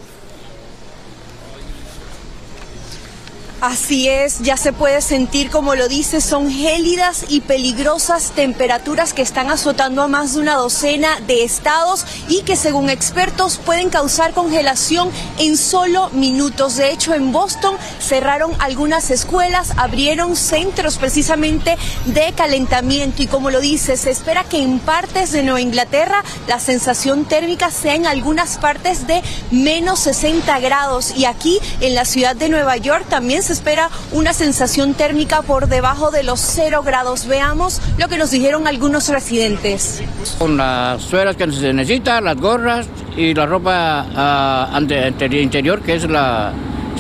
Así 3.60 4.08
es, 4.08 4.38
ya 4.42 4.56
se 4.56 4.72
puede 4.72 5.02
sentir, 5.02 5.50
como 5.50 5.74
lo 5.74 5.88
dice, 5.88 6.22
son 6.22 6.52
gélidas 6.52 7.26
y 7.28 7.42
peligrosas 7.42 8.34
temperaturas 8.36 9.16
que 9.16 9.24
están 9.24 9.50
azotando 9.50 10.04
a 10.04 10.08
más 10.08 10.36
de 10.36 10.42
una 10.42 10.54
docena 10.54 11.20
de 11.22 11.44
estados 11.44 12.06
y 12.30 12.44
que 12.44 12.56
según 12.56 12.92
expertos 12.92 13.58
pueden 13.58 13.90
causar 13.90 14.34
congelación 14.34 15.10
en 15.40 15.58
solo 15.58 16.12
minutos. 16.12 16.76
De 16.76 16.92
hecho, 16.92 17.16
en 17.16 17.32
Boston 17.32 17.78
cerraron 18.00 18.52
algunas 18.60 19.10
escuelas, 19.10 19.74
abrieron 19.78 20.36
centros 20.36 20.98
precisamente 20.98 21.78
de 22.06 22.34
calentamiento 22.34 23.24
y 23.24 23.28
como 23.28 23.50
lo 23.50 23.60
dice, 23.60 23.98
se 23.98 24.12
espera 24.12 24.44
que 24.44 24.62
en 24.62 24.78
partes 24.78 25.32
de 25.32 25.42
Nueva 25.42 25.62
Inglaterra 25.62 26.24
la 26.48 26.60
sensación 26.60 27.26
térmica 27.26 27.72
sea 27.72 27.96
en 27.96 28.06
algunas 28.06 28.60
partes 28.60 29.08
de 29.08 29.24
menos 29.50 30.02
60 30.02 30.60
grados 30.60 31.12
y 31.18 31.26
aquí 31.26 31.58
en 31.82 31.96
la 31.96 32.06
ciudad 32.06 32.36
de 32.36 32.50
Nueva 32.50 32.78
York 32.78 33.08
también 33.10 33.47
se 33.48 33.54
espera 33.54 33.90
una 34.12 34.34
sensación 34.34 34.94
térmica 34.94 35.42
por 35.42 35.70
debajo 35.70 36.12
de 36.12 36.22
los 36.22 36.42
0 36.42 36.84
grados. 36.84 37.28
Veamos 37.28 37.82
lo 37.98 38.10
que 38.10 38.18
nos 38.18 38.32
dijeron 38.32 38.68
algunos 38.68 39.08
residentes. 39.08 40.04
Con 40.38 40.58
las 40.58 41.02
suelas 41.02 41.38
que 41.38 41.50
se 41.54 41.72
necesitan, 41.72 42.26
las 42.26 42.36
gorras 42.36 42.88
y 43.16 43.34
la 43.34 43.46
ropa 43.46 44.74
uh, 44.76 45.34
interior 45.34 45.82
que 45.82 45.96
es 45.96 46.10
la 46.10 46.52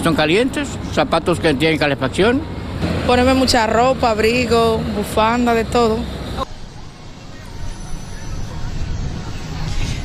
son 0.01 0.16
calientes, 0.16 0.70
zapatos 0.94 1.42
que 1.42 1.54
tienen 1.54 1.77
calefacción. 1.77 2.42
Ponerme 3.06 3.34
mucha 3.34 3.68
ropa, 3.68 4.12
abrigo, 4.12 4.80
bufanda, 4.96 5.54
de 5.54 5.66
todo. 5.66 5.98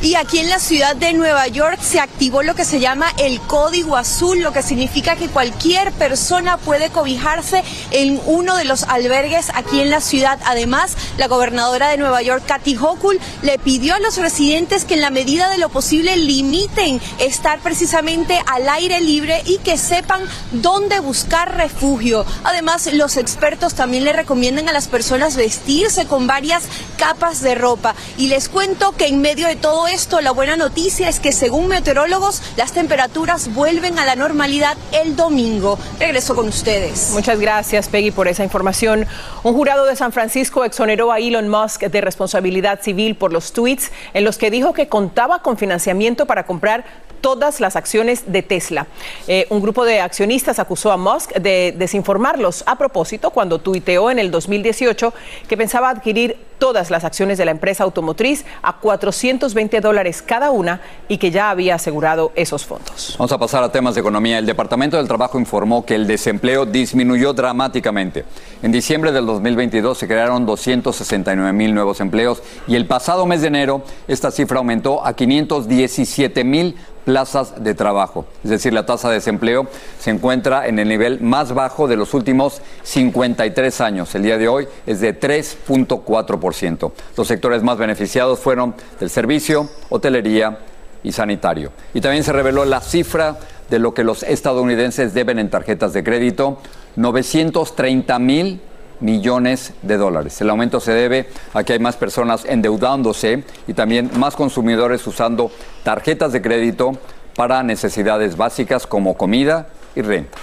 Y 0.02 0.16
aquí 0.16 0.40
en 0.40 0.50
la 0.50 0.58
ciudad 0.58 0.96
de 0.96 1.12
Nueva 1.12 1.46
York 1.46 1.78
se 1.80 2.00
activó 2.00 2.42
lo 2.42 2.56
que 2.56 2.64
se 2.64 2.80
llama 2.80 3.06
el 3.18 3.40
código 3.40 3.96
azul, 3.96 4.40
lo 4.40 4.52
que 4.52 4.64
significa 4.64 5.14
que 5.14 5.28
cualquier 5.28 5.92
persona 5.92 6.56
puede 6.56 6.90
cobijarse 6.90 7.62
en 7.92 8.20
uno 8.26 8.56
de 8.56 8.64
los 8.64 8.82
albergues 8.82 9.50
aquí 9.54 9.80
en 9.80 9.90
la 9.90 10.00
ciudad. 10.00 10.40
Además, 10.44 10.96
la 11.18 11.28
gobernadora 11.28 11.88
de 11.90 11.98
Nueva 11.98 12.20
York, 12.20 12.42
Kathy 12.44 12.76
Hochul, 12.76 13.20
le 13.42 13.60
pidió 13.60 13.94
a 13.94 14.00
los 14.00 14.16
residentes 14.16 14.84
que 14.84 14.94
en 14.94 15.02
la 15.02 15.10
medida 15.10 15.48
de 15.50 15.58
lo 15.58 15.68
posible 15.68 16.16
limiten 16.16 17.00
estar 17.20 17.60
precisamente 17.60 18.42
al 18.46 18.68
aire 18.68 19.00
libre 19.00 19.40
y 19.46 19.58
que 19.58 19.78
sepan 19.78 20.22
dónde 20.50 20.98
buscar 20.98 21.56
refugio. 21.56 22.26
Además, 22.42 22.92
los 22.92 23.16
expertos 23.16 23.74
también 23.74 24.02
le 24.02 24.12
recomiendan 24.12 24.68
a 24.68 24.72
las 24.72 24.88
personas 24.88 25.36
vestirse 25.36 26.06
con 26.06 26.26
varias 26.26 26.64
capas 26.96 27.40
de 27.40 27.54
ropa. 27.54 27.94
Y 28.18 28.26
les 28.26 28.48
cuento 28.48 28.96
que 28.96 29.06
en 29.06 29.20
medio 29.20 29.46
de 29.46 29.54
todo 29.54 29.91
esto, 29.92 30.22
la 30.22 30.30
buena 30.30 30.56
noticia 30.56 31.08
es 31.08 31.20
que 31.20 31.32
según 31.32 31.68
meteorólogos, 31.68 32.42
las 32.56 32.72
temperaturas 32.72 33.52
vuelven 33.52 33.98
a 33.98 34.06
la 34.06 34.16
normalidad 34.16 34.76
el 34.92 35.16
domingo. 35.16 35.78
Regreso 35.98 36.34
con 36.34 36.48
ustedes. 36.48 37.10
Muchas 37.12 37.38
gracias, 37.38 37.88
Peggy, 37.88 38.10
por 38.10 38.26
esa 38.26 38.42
información. 38.42 39.06
Un 39.42 39.52
jurado 39.52 39.84
de 39.84 39.94
San 39.94 40.12
Francisco 40.12 40.64
exoneró 40.64 41.12
a 41.12 41.18
Elon 41.18 41.48
Musk 41.48 41.82
de 41.82 42.00
responsabilidad 42.00 42.80
civil 42.80 43.16
por 43.16 43.32
los 43.32 43.52
tweets 43.52 43.92
en 44.14 44.24
los 44.24 44.38
que 44.38 44.50
dijo 44.50 44.72
que 44.72 44.88
contaba 44.88 45.42
con 45.42 45.58
financiamiento 45.58 46.24
para 46.26 46.46
comprar 46.46 46.84
todas 47.22 47.60
las 47.60 47.76
acciones 47.76 48.30
de 48.30 48.42
Tesla. 48.42 48.86
Eh, 49.26 49.46
un 49.48 49.62
grupo 49.62 49.86
de 49.86 50.00
accionistas 50.00 50.58
acusó 50.58 50.92
a 50.92 50.98
Musk 50.98 51.32
de 51.36 51.74
desinformarlos 51.78 52.64
a 52.66 52.76
propósito 52.76 53.30
cuando 53.30 53.60
tuiteó 53.60 54.10
en 54.10 54.18
el 54.18 54.30
2018 54.30 55.14
que 55.48 55.56
pensaba 55.56 55.88
adquirir 55.88 56.36
todas 56.62 56.90
las 56.90 57.02
acciones 57.02 57.38
de 57.38 57.44
la 57.44 57.50
empresa 57.50 57.82
automotriz 57.82 58.44
a 58.62 58.78
420 58.78 59.80
dólares 59.80 60.22
cada 60.22 60.52
una 60.52 60.80
y 61.08 61.18
que 61.18 61.32
ya 61.32 61.50
había 61.50 61.74
asegurado 61.74 62.30
esos 62.36 62.64
fondos. 62.64 63.16
Vamos 63.18 63.32
a 63.32 63.38
pasar 63.38 63.64
a 63.64 63.72
temas 63.72 63.96
de 63.96 64.00
economía. 64.00 64.38
El 64.38 64.46
Departamento 64.46 64.96
del 64.96 65.08
Trabajo 65.08 65.40
informó 65.40 65.84
que 65.84 65.96
el 65.96 66.06
desempleo 66.06 66.64
disminuyó 66.64 67.32
dramáticamente. 67.32 68.24
En 68.62 68.70
diciembre 68.70 69.10
del 69.10 69.26
2022 69.26 69.98
se 69.98 70.06
crearon 70.06 70.46
269 70.46 71.52
mil 71.52 71.74
nuevos 71.74 72.00
empleos 72.00 72.44
y 72.68 72.76
el 72.76 72.86
pasado 72.86 73.26
mes 73.26 73.40
de 73.40 73.48
enero 73.48 73.82
esta 74.06 74.30
cifra 74.30 74.58
aumentó 74.58 75.04
a 75.04 75.14
517 75.14 76.44
mil 76.44 76.76
plazas 77.04 77.62
de 77.62 77.74
trabajo. 77.74 78.26
Es 78.44 78.50
decir, 78.50 78.72
la 78.72 78.86
tasa 78.86 79.08
de 79.08 79.14
desempleo 79.14 79.66
se 79.98 80.10
encuentra 80.10 80.66
en 80.66 80.78
el 80.78 80.88
nivel 80.88 81.20
más 81.20 81.52
bajo 81.52 81.88
de 81.88 81.96
los 81.96 82.14
últimos 82.14 82.60
53 82.82 83.80
años. 83.80 84.14
El 84.14 84.22
día 84.22 84.38
de 84.38 84.48
hoy 84.48 84.68
es 84.86 85.00
de 85.00 85.18
3.4%. 85.18 86.92
Los 87.16 87.28
sectores 87.28 87.62
más 87.62 87.78
beneficiados 87.78 88.38
fueron 88.38 88.74
del 89.00 89.10
servicio, 89.10 89.68
hotelería 89.88 90.58
y 91.02 91.12
sanitario. 91.12 91.72
Y 91.94 92.00
también 92.00 92.24
se 92.24 92.32
reveló 92.32 92.64
la 92.64 92.80
cifra 92.80 93.38
de 93.68 93.78
lo 93.78 93.94
que 93.94 94.04
los 94.04 94.22
estadounidenses 94.22 95.14
deben 95.14 95.38
en 95.38 95.50
tarjetas 95.50 95.92
de 95.92 96.04
crédito, 96.04 96.58
930 96.96 98.18
mil 98.18 98.60
millones 99.02 99.74
de 99.82 99.96
dólares. 99.98 100.40
El 100.40 100.48
aumento 100.48 100.80
se 100.80 100.92
debe 100.92 101.28
a 101.52 101.64
que 101.64 101.74
hay 101.74 101.78
más 101.78 101.96
personas 101.96 102.44
endeudándose 102.46 103.44
y 103.66 103.74
también 103.74 104.10
más 104.16 104.36
consumidores 104.36 105.06
usando 105.06 105.50
tarjetas 105.82 106.32
de 106.32 106.40
crédito 106.40 106.92
para 107.36 107.62
necesidades 107.62 108.36
básicas 108.36 108.86
como 108.86 109.16
comida 109.16 109.68
y 109.94 110.02
renta. 110.02 110.38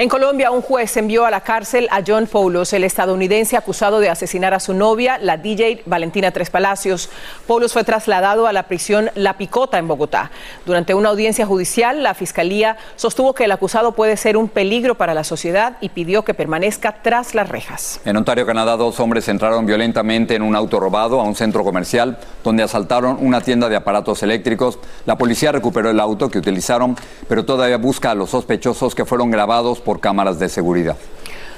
En 0.00 0.08
Colombia, 0.08 0.50
un 0.50 0.62
juez 0.62 0.96
envió 0.96 1.26
a 1.26 1.30
la 1.30 1.42
cárcel 1.42 1.86
a 1.90 2.00
John 2.06 2.26
Paulos, 2.26 2.72
el 2.72 2.84
estadounidense 2.84 3.58
acusado 3.58 4.00
de 4.00 4.08
asesinar 4.08 4.54
a 4.54 4.58
su 4.58 4.72
novia, 4.72 5.18
la 5.18 5.36
DJ 5.36 5.82
Valentina 5.84 6.30
Tres 6.30 6.48
Palacios. 6.48 7.10
Paulos 7.46 7.74
fue 7.74 7.84
trasladado 7.84 8.46
a 8.46 8.54
la 8.54 8.62
prisión 8.62 9.10
La 9.14 9.36
Picota 9.36 9.76
en 9.76 9.86
Bogotá. 9.86 10.30
Durante 10.64 10.94
una 10.94 11.10
audiencia 11.10 11.44
judicial, 11.44 12.02
la 12.02 12.14
fiscalía 12.14 12.78
sostuvo 12.96 13.34
que 13.34 13.44
el 13.44 13.52
acusado 13.52 13.92
puede 13.92 14.16
ser 14.16 14.38
un 14.38 14.48
peligro 14.48 14.94
para 14.94 15.12
la 15.12 15.22
sociedad 15.22 15.76
y 15.82 15.90
pidió 15.90 16.24
que 16.24 16.32
permanezca 16.32 17.02
tras 17.02 17.34
las 17.34 17.50
rejas. 17.50 18.00
En 18.06 18.16
Ontario, 18.16 18.46
Canadá, 18.46 18.78
dos 18.78 18.98
hombres 19.00 19.28
entraron 19.28 19.66
violentamente 19.66 20.34
en 20.34 20.40
un 20.40 20.56
auto 20.56 20.80
robado 20.80 21.20
a 21.20 21.24
un 21.24 21.34
centro 21.34 21.62
comercial 21.62 22.16
donde 22.42 22.62
asaltaron 22.62 23.18
una 23.20 23.42
tienda 23.42 23.68
de 23.68 23.76
aparatos 23.76 24.22
eléctricos. 24.22 24.78
La 25.04 25.18
policía 25.18 25.52
recuperó 25.52 25.90
el 25.90 26.00
auto 26.00 26.30
que 26.30 26.38
utilizaron, 26.38 26.96
pero 27.28 27.44
todavía 27.44 27.76
busca 27.76 28.12
a 28.12 28.14
los 28.14 28.30
sospechosos 28.30 28.94
que 28.94 29.04
fueron 29.04 29.30
grabados 29.30 29.78
por 29.89 29.89
por 29.90 29.98
cámaras 29.98 30.38
de 30.38 30.48
seguridad. 30.48 30.94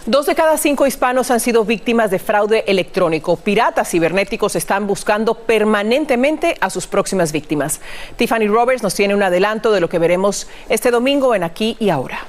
Dos 0.07 0.25
de 0.25 0.35
cada 0.35 0.57
cinco 0.57 0.87
hispanos 0.87 1.31
han 1.31 1.38
sido 1.38 1.66
víctimas 1.66 2.11
de 2.11 2.18
fraude 2.18 2.64
electrónico. 2.66 3.37
Piratas 3.37 3.90
cibernéticos 3.90 4.57
están 4.57 4.87
buscando 4.87 5.35
permanentemente 5.35 6.57
a 6.62 6.71
sus 6.71 6.87
próximas 6.87 7.31
víctimas. 7.31 7.83
Tiffany 8.16 8.47
Roberts 8.47 8.83
nos 8.83 8.95
tiene 8.95 9.14
un 9.14 9.23
adelanto 9.23 9.71
de 9.71 9.81
lo 9.81 9.90
que 9.90 9.99
veremos 9.99 10.47
este 10.71 10.90
domingo 10.90 11.35
en 11.35 11.45
Aquí 11.45 11.77
y 11.79 11.90
Ahora. 11.90 12.21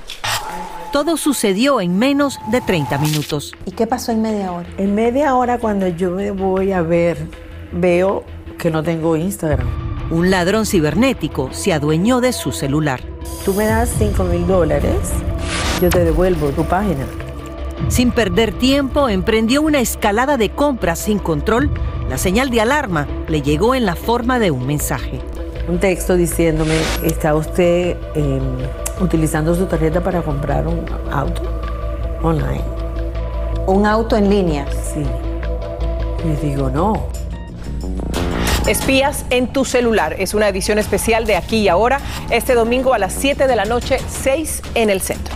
Todo 0.92 1.16
sucedió 1.16 1.80
en 1.80 1.98
menos 1.98 2.38
de 2.52 2.60
30 2.60 2.98
minutos. 2.98 3.54
¿Y 3.66 3.72
qué 3.72 3.88
pasó 3.88 4.12
en 4.12 4.22
media 4.22 4.52
hora? 4.52 4.68
En 4.78 4.94
media 4.96 5.36
hora 5.36 5.58
cuando 5.58 5.88
yo 5.88 6.12
me 6.12 6.32
voy 6.32 6.74
a 6.74 6.82
ver, 6.82 7.18
veo 7.72 8.26
que 8.60 8.70
no 8.70 8.84
tengo 8.84 9.16
Instagram. 9.16 9.70
Un 10.12 10.30
ladrón 10.30 10.66
cibernético 10.66 11.54
se 11.54 11.72
adueñó 11.72 12.20
de 12.20 12.34
su 12.34 12.52
celular. 12.52 13.00
Tú 13.46 13.54
me 13.54 13.66
das 13.68 13.89
5 13.98 14.22
mil 14.26 14.46
dólares 14.46 15.13
yo 15.84 15.89
te 15.89 16.06
devuelvo 16.06 16.50
tu 16.52 16.63
página. 16.63 17.06
Sin 17.89 18.12
perder 18.12 18.54
tiempo, 18.54 19.10
emprendió 19.10 19.62
una 19.62 19.82
escalada 19.82 20.38
de 20.38 20.50
compras 20.50 20.98
sin 21.00 21.19
control. 21.19 21.69
La 22.10 22.17
señal 22.17 22.50
de 22.52 22.62
alarma 22.62 23.06
le 23.28 23.41
llegó 23.41 23.76
en 23.76 23.86
la 23.86 23.98
forma 23.98 24.39
de 24.39 24.50
un 24.50 24.65
mensaje. 24.65 25.19
Un 25.67 25.80
texto 25.80 26.15
diciéndome, 26.15 26.78
está 27.04 27.36
usted 27.36 27.98
em, 28.15 28.41
utilizando 29.02 29.54
su 29.56 29.65
tarjeta 29.65 30.02
para 30.02 30.22
comprar 30.22 30.67
un 30.67 30.86
auto 31.12 31.41
online. 32.22 32.63
¿Un 33.67 33.86
auto 33.86 34.15
en 34.15 34.30
línea? 34.30 34.65
Sí. 34.72 35.04
Y 36.24 36.46
digo, 36.48 36.69
no. 36.69 37.08
Espías 38.67 39.26
en 39.30 39.48
tu 39.48 39.65
celular 39.65 40.15
es 40.17 40.34
una 40.34 40.48
edición 40.48 40.80
especial 40.80 41.26
de 41.26 41.36
Aquí 41.36 41.58
y 41.58 41.67
Ahora, 41.67 42.00
este 42.30 42.54
domingo 42.54 42.93
a 42.93 43.00
las 43.00 43.12
7 43.12 43.48
de 43.48 43.56
la 43.58 43.65
noche, 43.65 43.98
6 44.08 44.62
en 44.76 44.89
el 44.89 45.02
centro. 45.02 45.33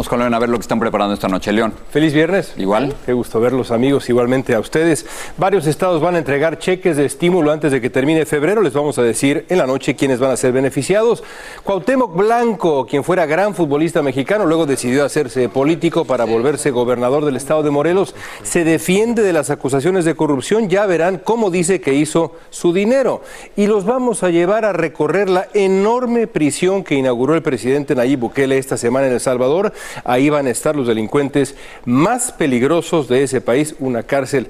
Vamos 0.00 0.08
con 0.08 0.18
León 0.18 0.32
a 0.32 0.38
ver 0.38 0.48
lo 0.48 0.56
que 0.56 0.62
están 0.62 0.80
preparando 0.80 1.12
esta 1.12 1.28
noche, 1.28 1.52
León. 1.52 1.74
Feliz 1.90 2.14
viernes. 2.14 2.54
Igual. 2.56 2.94
Qué 3.04 3.12
gusto 3.12 3.38
verlos, 3.38 3.70
amigos, 3.70 4.08
igualmente 4.08 4.54
a 4.54 4.58
ustedes. 4.58 5.04
Varios 5.36 5.66
estados 5.66 6.00
van 6.00 6.14
a 6.14 6.18
entregar 6.18 6.58
cheques 6.58 6.96
de 6.96 7.04
estímulo 7.04 7.52
antes 7.52 7.70
de 7.70 7.82
que 7.82 7.90
termine 7.90 8.24
febrero. 8.24 8.62
Les 8.62 8.72
vamos 8.72 8.96
a 8.98 9.02
decir 9.02 9.44
en 9.50 9.58
la 9.58 9.66
noche 9.66 9.96
quiénes 9.96 10.18
van 10.18 10.30
a 10.30 10.38
ser 10.38 10.52
beneficiados. 10.52 11.22
Cuauhtémoc 11.64 12.16
Blanco, 12.16 12.86
quien 12.86 13.04
fuera 13.04 13.26
gran 13.26 13.54
futbolista 13.54 14.00
mexicano, 14.00 14.46
luego 14.46 14.64
decidió 14.64 15.04
hacerse 15.04 15.50
político 15.50 16.06
para 16.06 16.24
volverse 16.24 16.70
gobernador 16.70 17.26
del 17.26 17.36
estado 17.36 17.62
de 17.62 17.70
Morelos, 17.70 18.14
se 18.42 18.64
defiende 18.64 19.22
de 19.22 19.34
las 19.34 19.50
acusaciones 19.50 20.06
de 20.06 20.14
corrupción. 20.14 20.70
Ya 20.70 20.86
verán 20.86 21.20
cómo 21.22 21.50
dice 21.50 21.82
que 21.82 21.92
hizo 21.92 22.36
su 22.48 22.72
dinero. 22.72 23.20
Y 23.54 23.66
los 23.66 23.84
vamos 23.84 24.22
a 24.22 24.30
llevar 24.30 24.64
a 24.64 24.72
recorrer 24.72 25.28
la 25.28 25.48
enorme 25.52 26.26
prisión 26.26 26.84
que 26.84 26.94
inauguró 26.94 27.34
el 27.34 27.42
presidente 27.42 27.94
Nayib 27.94 28.20
Bukele 28.20 28.56
esta 28.56 28.78
semana 28.78 29.06
en 29.06 29.12
El 29.12 29.20
Salvador 29.20 29.74
Ahí 30.04 30.30
van 30.30 30.46
a 30.46 30.50
estar 30.50 30.76
los 30.76 30.86
delincuentes 30.86 31.54
más 31.84 32.32
peligrosos 32.32 33.08
de 33.08 33.22
ese 33.22 33.40
país, 33.40 33.74
una 33.78 34.02
cárcel 34.02 34.48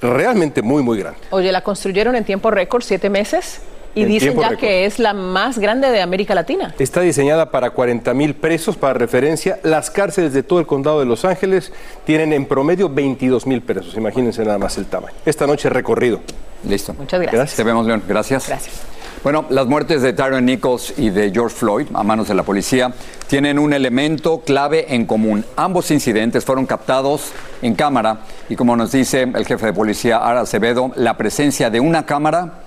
realmente 0.00 0.62
muy, 0.62 0.82
muy 0.82 0.98
grande. 0.98 1.20
Oye, 1.30 1.52
la 1.52 1.62
construyeron 1.62 2.16
en 2.16 2.24
tiempo 2.24 2.50
récord, 2.50 2.82
siete 2.82 3.08
meses, 3.10 3.60
y 3.94 4.02
En 4.02 4.08
dicen 4.08 4.34
ya 4.34 4.48
récord. 4.48 4.58
que 4.60 4.86
es 4.86 4.98
la 4.98 5.12
más 5.12 5.58
grande 5.58 5.90
de 5.90 6.00
América 6.00 6.34
Latina. 6.34 6.74
Está 6.78 7.02
diseñada 7.02 7.50
para 7.50 7.70
40 7.70 8.14
mil 8.14 8.34
presos, 8.34 8.76
para 8.76 8.94
referencia. 8.94 9.60
Las 9.62 9.90
cárceles 9.90 10.32
de 10.32 10.42
todo 10.42 10.60
el 10.60 10.66
condado 10.66 10.98
de 11.00 11.04
Los 11.06 11.24
Ángeles 11.26 11.72
tienen 12.06 12.32
en 12.32 12.46
promedio 12.46 12.88
22 12.88 13.46
mil 13.46 13.60
presos. 13.60 13.94
Imagínense 13.94 14.44
nada 14.44 14.56
más 14.58 14.78
el 14.78 14.86
tamaño. 14.86 15.14
Esta 15.26 15.46
noche 15.46 15.68
recorrido. 15.68 16.20
Listo. 16.66 16.94
Muchas 16.94 17.20
gracias. 17.20 17.54
Te 17.56 17.64
vemos, 17.64 17.86
León. 17.86 18.02
Gracias. 18.08 18.48
Gracias. 18.48 18.80
Bueno, 19.22 19.44
las 19.50 19.68
muertes 19.68 20.02
de 20.02 20.12
Tyron 20.12 20.44
Nichols 20.44 20.98
y 20.98 21.10
de 21.10 21.30
George 21.30 21.54
Floyd 21.54 21.86
a 21.94 22.02
manos 22.02 22.26
de 22.26 22.34
la 22.34 22.42
policía 22.42 22.92
tienen 23.28 23.56
un 23.60 23.72
elemento 23.72 24.40
clave 24.40 24.96
en 24.96 25.06
común. 25.06 25.44
Ambos 25.54 25.92
incidentes 25.92 26.44
fueron 26.44 26.66
captados 26.66 27.30
en 27.62 27.76
cámara 27.76 28.22
y 28.48 28.56
como 28.56 28.74
nos 28.74 28.90
dice 28.90 29.22
el 29.22 29.46
jefe 29.46 29.66
de 29.66 29.72
policía 29.74 30.18
Ara 30.18 30.40
Acevedo, 30.40 30.90
la 30.96 31.16
presencia 31.16 31.70
de 31.70 31.78
una 31.78 32.04
cámara 32.04 32.64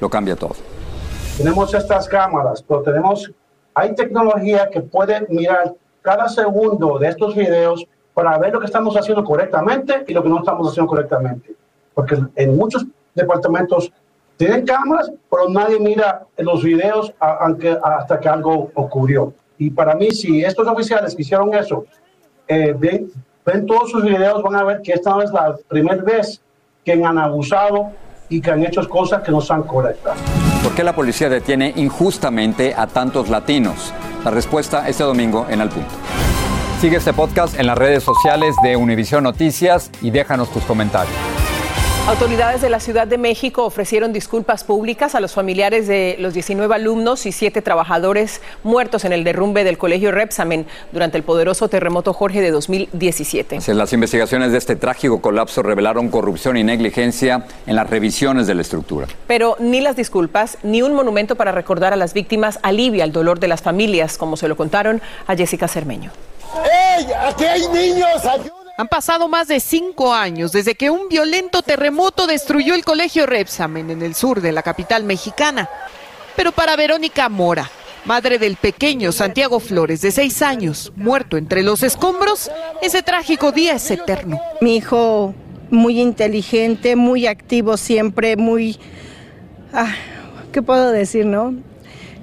lo 0.00 0.08
cambia 0.08 0.36
todo. 0.36 0.56
Tenemos 1.36 1.74
estas 1.74 2.08
cámaras, 2.08 2.62
pero 2.66 2.80
tenemos, 2.80 3.30
hay 3.74 3.94
tecnología 3.94 4.70
que 4.72 4.80
puede 4.80 5.26
mirar 5.28 5.74
cada 6.00 6.30
segundo 6.30 6.98
de 6.98 7.08
estos 7.08 7.36
videos 7.36 7.86
para 8.14 8.38
ver 8.38 8.54
lo 8.54 8.60
que 8.60 8.66
estamos 8.66 8.96
haciendo 8.96 9.22
correctamente 9.22 10.02
y 10.08 10.14
lo 10.14 10.22
que 10.22 10.30
no 10.30 10.38
estamos 10.38 10.70
haciendo 10.70 10.88
correctamente. 10.88 11.54
Porque 11.92 12.16
en 12.36 12.56
muchos 12.56 12.86
departamentos 13.14 13.92
tienen 14.40 14.64
cámaras, 14.64 15.12
pero 15.30 15.50
nadie 15.50 15.78
mira 15.78 16.22
los 16.38 16.64
videos 16.64 17.12
hasta 17.20 18.18
que 18.18 18.26
algo 18.26 18.70
ocurrió. 18.72 19.34
Y 19.58 19.68
para 19.68 19.94
mí, 19.94 20.12
si 20.12 20.42
estos 20.42 20.66
oficiales 20.66 21.14
que 21.14 21.20
hicieron 21.20 21.52
eso 21.52 21.84
eh, 22.48 22.74
ven, 22.74 23.10
ven 23.44 23.66
todos 23.66 23.90
sus 23.90 24.02
videos, 24.02 24.42
van 24.42 24.56
a 24.56 24.64
ver 24.64 24.80
que 24.80 24.92
esta 24.92 25.10
no 25.10 25.20
es 25.20 25.30
la 25.30 25.58
primera 25.68 26.02
vez 26.02 26.40
que 26.82 26.92
han 26.92 27.18
abusado 27.18 27.90
y 28.30 28.40
que 28.40 28.50
han 28.50 28.64
hecho 28.64 28.88
cosas 28.88 29.22
que 29.22 29.30
no 29.30 29.42
son 29.42 29.64
correctas. 29.64 30.16
¿Por 30.62 30.74
qué 30.74 30.84
la 30.84 30.94
policía 30.94 31.28
detiene 31.28 31.74
injustamente 31.76 32.72
a 32.74 32.86
tantos 32.86 33.28
latinos? 33.28 33.92
La 34.24 34.30
respuesta 34.30 34.88
este 34.88 35.04
domingo 35.04 35.48
en 35.50 35.60
Al 35.60 35.68
Punto. 35.68 35.90
Sigue 36.80 36.96
este 36.96 37.12
podcast 37.12 37.60
en 37.60 37.66
las 37.66 37.76
redes 37.76 38.02
sociales 38.02 38.56
de 38.62 38.74
Univision 38.74 39.22
Noticias 39.22 39.90
y 40.00 40.10
déjanos 40.10 40.50
tus 40.50 40.64
comentarios. 40.64 41.39
Autoridades 42.06 42.60
de 42.60 42.70
la 42.70 42.80
Ciudad 42.80 43.06
de 43.06 43.18
México 43.18 43.64
ofrecieron 43.64 44.12
disculpas 44.12 44.64
públicas 44.64 45.14
a 45.14 45.20
los 45.20 45.32
familiares 45.32 45.86
de 45.86 46.16
los 46.18 46.34
19 46.34 46.74
alumnos 46.74 47.24
y 47.24 47.30
7 47.30 47.62
trabajadores 47.62 48.40
muertos 48.64 49.04
en 49.04 49.12
el 49.12 49.22
derrumbe 49.22 49.62
del 49.62 49.78
colegio 49.78 50.10
Repsamen 50.10 50.66
durante 50.90 51.18
el 51.18 51.22
poderoso 51.22 51.68
terremoto 51.68 52.12
Jorge 52.12 52.40
de 52.40 52.50
2017. 52.50 53.58
Así 53.58 53.70
es, 53.70 53.76
Las 53.76 53.92
investigaciones 53.92 54.50
de 54.50 54.58
este 54.58 54.74
trágico 54.74 55.20
colapso 55.20 55.62
revelaron 55.62 56.08
corrupción 56.08 56.56
y 56.56 56.64
negligencia 56.64 57.44
en 57.66 57.76
las 57.76 57.88
revisiones 57.88 58.48
de 58.48 58.56
la 58.56 58.62
estructura. 58.62 59.06
Pero 59.28 59.56
ni 59.60 59.80
las 59.80 59.94
disculpas 59.94 60.58
ni 60.64 60.82
un 60.82 60.94
monumento 60.94 61.36
para 61.36 61.52
recordar 61.52 61.92
a 61.92 61.96
las 61.96 62.12
víctimas 62.12 62.58
alivia 62.62 63.04
el 63.04 63.12
dolor 63.12 63.38
de 63.38 63.46
las 63.46 63.62
familias, 63.62 64.18
como 64.18 64.36
se 64.36 64.48
lo 64.48 64.56
contaron 64.56 65.00
a 65.28 65.36
Jessica 65.36 65.68
Cermeño. 65.68 66.10
¡Ey! 66.98 67.06
¡Aquí 67.28 67.44
hay 67.44 67.68
niños! 67.68 68.26
Han 68.80 68.88
pasado 68.88 69.28
más 69.28 69.46
de 69.46 69.60
cinco 69.60 70.14
años 70.14 70.52
desde 70.52 70.74
que 70.74 70.88
un 70.88 71.10
violento 71.10 71.60
terremoto 71.60 72.26
destruyó 72.26 72.74
el 72.74 72.82
colegio 72.82 73.26
Repsamen 73.26 73.90
en 73.90 74.00
el 74.00 74.14
sur 74.14 74.40
de 74.40 74.52
la 74.52 74.62
capital 74.62 75.04
mexicana. 75.04 75.68
Pero 76.34 76.50
para 76.50 76.76
Verónica 76.76 77.28
Mora, 77.28 77.70
madre 78.06 78.38
del 78.38 78.56
pequeño 78.56 79.12
Santiago 79.12 79.60
Flores 79.60 80.00
de 80.00 80.10
seis 80.10 80.40
años, 80.40 80.94
muerto 80.96 81.36
entre 81.36 81.62
los 81.62 81.82
escombros, 81.82 82.50
ese 82.80 83.02
trágico 83.02 83.52
día 83.52 83.74
es 83.74 83.90
eterno. 83.90 84.40
Mi 84.62 84.76
hijo 84.76 85.34
muy 85.68 86.00
inteligente, 86.00 86.96
muy 86.96 87.26
activo 87.26 87.76
siempre, 87.76 88.38
muy... 88.38 88.78
ah, 89.74 89.92
¿Qué 90.52 90.62
puedo 90.62 90.90
decir, 90.90 91.26
no? 91.26 91.54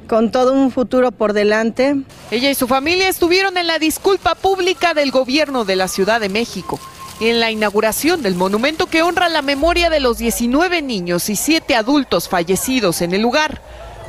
Con 0.07 0.31
todo 0.31 0.53
un 0.53 0.71
futuro 0.71 1.11
por 1.11 1.33
delante. 1.33 1.95
Ella 2.31 2.49
y 2.49 2.55
su 2.55 2.65
familia 2.65 3.09
estuvieron 3.09 3.57
en 3.57 3.67
la 3.67 3.77
disculpa 3.77 4.35
pública 4.35 4.93
del 4.93 5.11
gobierno 5.11 5.65
de 5.65 5.75
la 5.75 5.89
Ciudad 5.89 6.21
de 6.21 6.29
México 6.29 6.79
y 7.19 7.27
en 7.27 7.41
la 7.41 7.51
inauguración 7.51 8.21
del 8.21 8.35
monumento 8.35 8.85
que 8.85 9.01
honra 9.01 9.27
la 9.27 9.41
memoria 9.41 9.89
de 9.89 9.99
los 9.99 10.17
19 10.17 10.81
niños 10.81 11.29
y 11.29 11.35
7 11.35 11.75
adultos 11.75 12.29
fallecidos 12.29 13.01
en 13.01 13.13
el 13.13 13.21
lugar. 13.21 13.61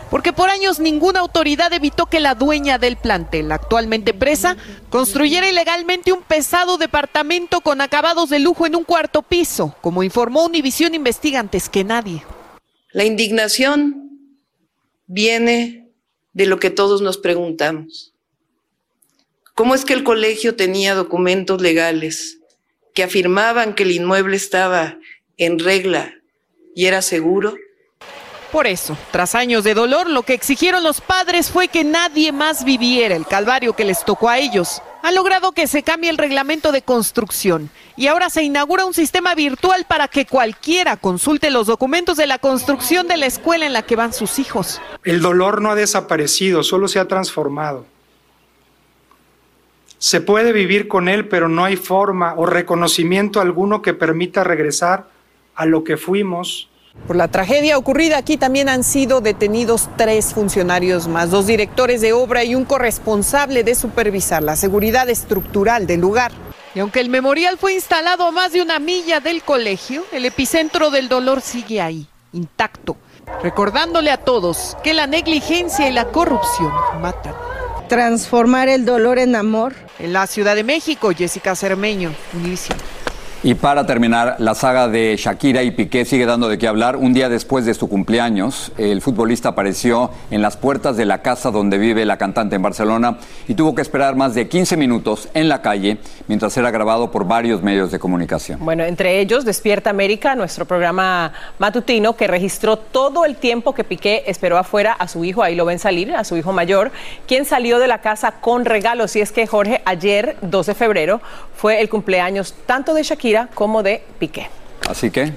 Porque 0.09 0.33
por 0.33 0.51
años 0.51 0.79
ninguna 0.79 1.19
autoridad 1.19 1.73
evitó 1.73 2.07
que 2.07 2.21
la 2.21 2.37
dueña 2.37 2.79
del 2.79 2.97
plantel, 2.97 3.51
actualmente 3.51 4.15
presa, 4.15 4.57
construyera 4.91 5.51
ilegalmente 5.51 6.13
un 6.13 6.23
pesado 6.23 6.79
departamento 6.79 7.61
con 7.61 7.81
acabados 7.81 8.31
de 8.31 8.39
lujo 8.39 8.67
en 8.67 8.77
un 8.77 8.85
cuarto 8.85 9.23
piso, 9.23 9.75
como 9.81 10.05
informó 10.05 10.45
Univisión 10.45 10.95
Investiga 10.95 11.41
antes 11.41 11.69
que 11.69 11.83
nadie. 11.83 12.23
La 12.93 13.05
indignación 13.05 14.11
viene 15.07 15.88
de 16.33 16.47
lo 16.47 16.59
que 16.59 16.71
todos 16.71 17.03
nos 17.03 17.19
preguntamos. 17.19 18.15
¿Cómo 19.55 19.75
es 19.75 19.85
que 19.85 19.95
el 19.95 20.05
colegio 20.05 20.55
tenía 20.55 20.95
documentos 20.95 21.61
legales 21.61 22.39
que 22.95 23.03
afirmaban 23.03 23.75
que 23.75 23.83
el 23.83 23.91
inmueble 23.91 24.37
estaba 24.37 24.99
en 25.37 25.59
regla 25.59 26.15
y 26.75 26.87
era 26.87 27.03
seguro? 27.03 27.57
Por 28.53 28.67
eso, 28.67 28.97
tras 29.11 29.35
años 29.35 29.65
de 29.65 29.75
dolor, 29.75 30.09
lo 30.09 30.23
que 30.23 30.33
exigieron 30.33 30.83
los 30.83 31.01
padres 31.01 31.51
fue 31.51 31.69
que 31.69 31.85
nadie 31.85 32.33
más 32.33 32.65
viviera 32.65 33.15
el 33.15 33.27
calvario 33.27 33.75
que 33.75 33.85
les 33.85 34.05
tocó 34.05 34.29
a 34.29 34.39
ellos. 34.39 34.81
Han 35.03 35.15
logrado 35.15 35.53
que 35.53 35.67
se 35.67 35.83
cambie 35.83 36.11
el 36.11 36.19
reglamento 36.19 36.73
de 36.73 36.83
construcción 36.83 37.71
y 37.97 38.09
ahora 38.09 38.31
se 38.31 38.43
inaugura 38.43 38.85
un 38.85 38.95
sistema 38.95 39.35
virtual 39.35 39.87
para 39.89 40.09
que 40.09 40.27
cualquiera 40.27 40.97
consulte 40.97 41.51
los 41.51 41.67
documentos 41.67 42.17
de 42.17 42.27
la 42.27 42.39
construcción 42.39 43.07
de 43.07 43.17
la 43.17 43.27
escuela 43.27 43.67
en 43.67 43.73
la 43.73 43.83
que 43.83 43.97
van 43.97 44.13
sus 44.13 44.39
hijos. 44.39 44.81
El 45.05 45.21
dolor 45.21 45.63
no 45.63 45.71
ha 45.71 45.75
desaparecido, 45.75 46.63
solo 46.63 46.89
se 46.89 46.99
ha 46.99 47.07
transformado. 47.07 47.87
Se 49.99 50.21
puede 50.21 50.53
vivir 50.53 50.87
con 50.87 51.09
él, 51.09 51.27
pero 51.27 51.49
no 51.49 51.65
hay 51.65 51.77
forma 51.77 52.35
o 52.37 52.47
reconocimiento 52.47 53.41
alguno 53.41 53.83
que 53.83 53.95
permita 53.95 54.45
regresar 54.45 55.09
a 55.57 55.67
lo 55.67 55.83
que 55.83 55.97
fuimos. 55.97 56.69
Por 57.07 57.17
la 57.17 57.29
tragedia 57.29 57.79
ocurrida 57.79 58.19
aquí 58.19 58.37
también 58.37 58.69
han 58.69 58.85
sido 58.85 59.21
detenidos 59.21 59.89
tres 59.97 60.35
funcionarios 60.35 61.09
más, 61.09 61.31
dos 61.31 61.47
directores 61.47 62.01
de 62.01 62.13
obra 62.13 62.45
y 62.45 62.55
un 62.55 62.65
corresponsable 62.65 63.65
de 63.65 63.75
supervisar 63.75 64.43
la 64.43 64.57
seguridad 64.57 65.09
estructural 65.09 65.87
del 65.87 66.01
lugar. 66.01 66.33
Y 66.75 66.81
aunque 66.81 67.01
el 67.01 67.09
memorial 67.09 67.57
fue 67.57 67.73
instalado 67.73 68.27
a 68.27 68.31
más 68.31 68.53
de 68.53 68.61
una 68.61 68.79
milla 68.79 69.21
del 69.21 69.43
colegio, 69.43 70.05
el 70.13 70.27
epicentro 70.27 70.91
del 70.91 71.09
dolor 71.09 71.41
sigue 71.41 71.81
ahí, 71.81 72.07
intacto, 72.33 72.97
recordándole 73.43 74.11
a 74.11 74.19
todos 74.19 74.77
que 74.85 74.93
la 74.93 75.07
negligencia 75.07 75.89
y 75.89 75.93
la 75.93 76.09
corrupción 76.09 76.73
matan. 77.01 77.35
Transformar 77.89 78.69
el 78.69 78.85
dolor 78.85 79.19
en 79.19 79.35
amor. 79.35 79.75
En 79.99 80.13
la 80.13 80.27
Ciudad 80.27 80.55
de 80.55 80.63
México, 80.63 81.11
Jessica 81.17 81.57
Cermeño, 81.57 82.15
Univision. 82.35 82.79
Y 83.45 83.55
para 83.55 83.87
terminar, 83.87 84.35
la 84.41 84.57
saga 84.57 84.89
de 84.89 85.15
Shakira 85.17 85.63
y 85.63 85.71
Piqué 85.71 86.05
sigue 86.05 86.27
dando 86.27 86.49
de 86.49 86.59
qué 86.59 86.67
hablar. 86.67 86.97
Un 86.97 87.15
día 87.15 87.29
después 87.29 87.65
de 87.65 87.73
su 87.73 87.89
cumpleaños, 87.89 88.73
el 88.79 89.01
futbolista 89.01 89.51
apareció 89.51 90.11
en 90.33 90.43
las 90.43 90.57
puertas 90.57 90.97
de 90.97 91.05
la 91.05 91.23
casa 91.23 91.53
donde 91.53 91.79
vive 91.79 92.05
la 92.05 92.17
cantante 92.19 92.57
en 92.57 92.63
Barcelona 92.63 93.19
y 93.47 93.55
tuvo 93.55 93.77
que 93.77 93.83
esperar 93.83 94.17
más 94.17 94.35
de 94.35 94.49
15 94.49 94.77
minutos 94.77 95.29
en 95.35 95.49
la 95.49 95.63
calle 95.63 95.99
mientras 96.27 96.57
era 96.57 96.73
grabado 96.73 97.13
por 97.13 97.29
varios 97.29 97.63
medios 97.63 97.93
de 97.93 98.01
comunicación. 98.01 98.59
Bueno, 98.61 98.83
entre 98.83 99.21
ellos 99.21 99.45
Despierta 99.45 99.91
América, 99.91 100.35
nuestro 100.35 100.65
programa 100.65 101.33
matutino 101.61 102.17
que 102.17 102.27
registró 102.27 102.77
todo 102.77 103.25
el 103.25 103.37
tiempo 103.37 103.73
que 103.73 103.85
Piqué 103.85 104.25
esperó 104.27 104.59
afuera 104.59 104.95
a 104.95 105.07
su 105.07 105.25
hijo, 105.25 105.45
ahí 105.45 105.55
lo 105.55 105.65
ven 105.65 105.79
salir, 105.79 106.13
a 106.13 106.25
su 106.25 106.37
hijo 106.37 106.53
mayor, 106.53 106.91
quien 107.29 107.45
salió 107.45 107.79
de 107.79 107.87
la 107.87 108.01
casa 108.01 108.33
con 108.41 108.65
regalos. 108.65 109.15
Y 109.15 109.21
es 109.21 109.31
que 109.31 109.47
Jorge, 109.47 109.81
ayer, 109.85 110.37
2 110.43 110.67
de 110.67 110.75
febrero, 110.75 111.21
fue 111.55 111.81
el 111.81 111.89
cumpleaños 111.89 112.55
tanto 112.67 112.95
de 112.95 113.05
Shakira 113.29 113.49
como 113.55 113.83
de 113.83 114.03
Piqué. 114.19 114.49
Así 114.89 115.11
que. 115.11 115.33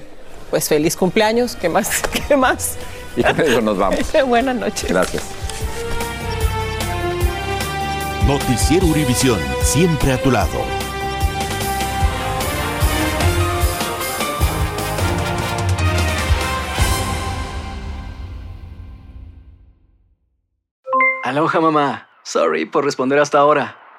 Pues 0.50 0.68
feliz 0.68 0.96
cumpleaños, 0.96 1.56
¿qué 1.56 1.68
más? 1.68 2.02
¿Qué 2.28 2.36
más? 2.36 2.78
Y 3.14 3.22
con 3.22 3.40
eso 3.42 3.60
nos 3.60 3.76
vamos. 3.76 3.98
Buenas 4.26 4.56
noches. 4.56 4.88
Gracias. 4.88 5.22
Noticiero 8.26 8.86
Univisión, 8.86 9.38
siempre 9.62 10.12
a 10.12 10.22
tu 10.22 10.30
lado. 10.30 10.48
Aloha 21.22 21.60
mamá. 21.60 22.08
Sorry 22.22 22.64
por 22.64 22.86
responder 22.86 23.18
hasta 23.18 23.38
ahora. 23.38 23.81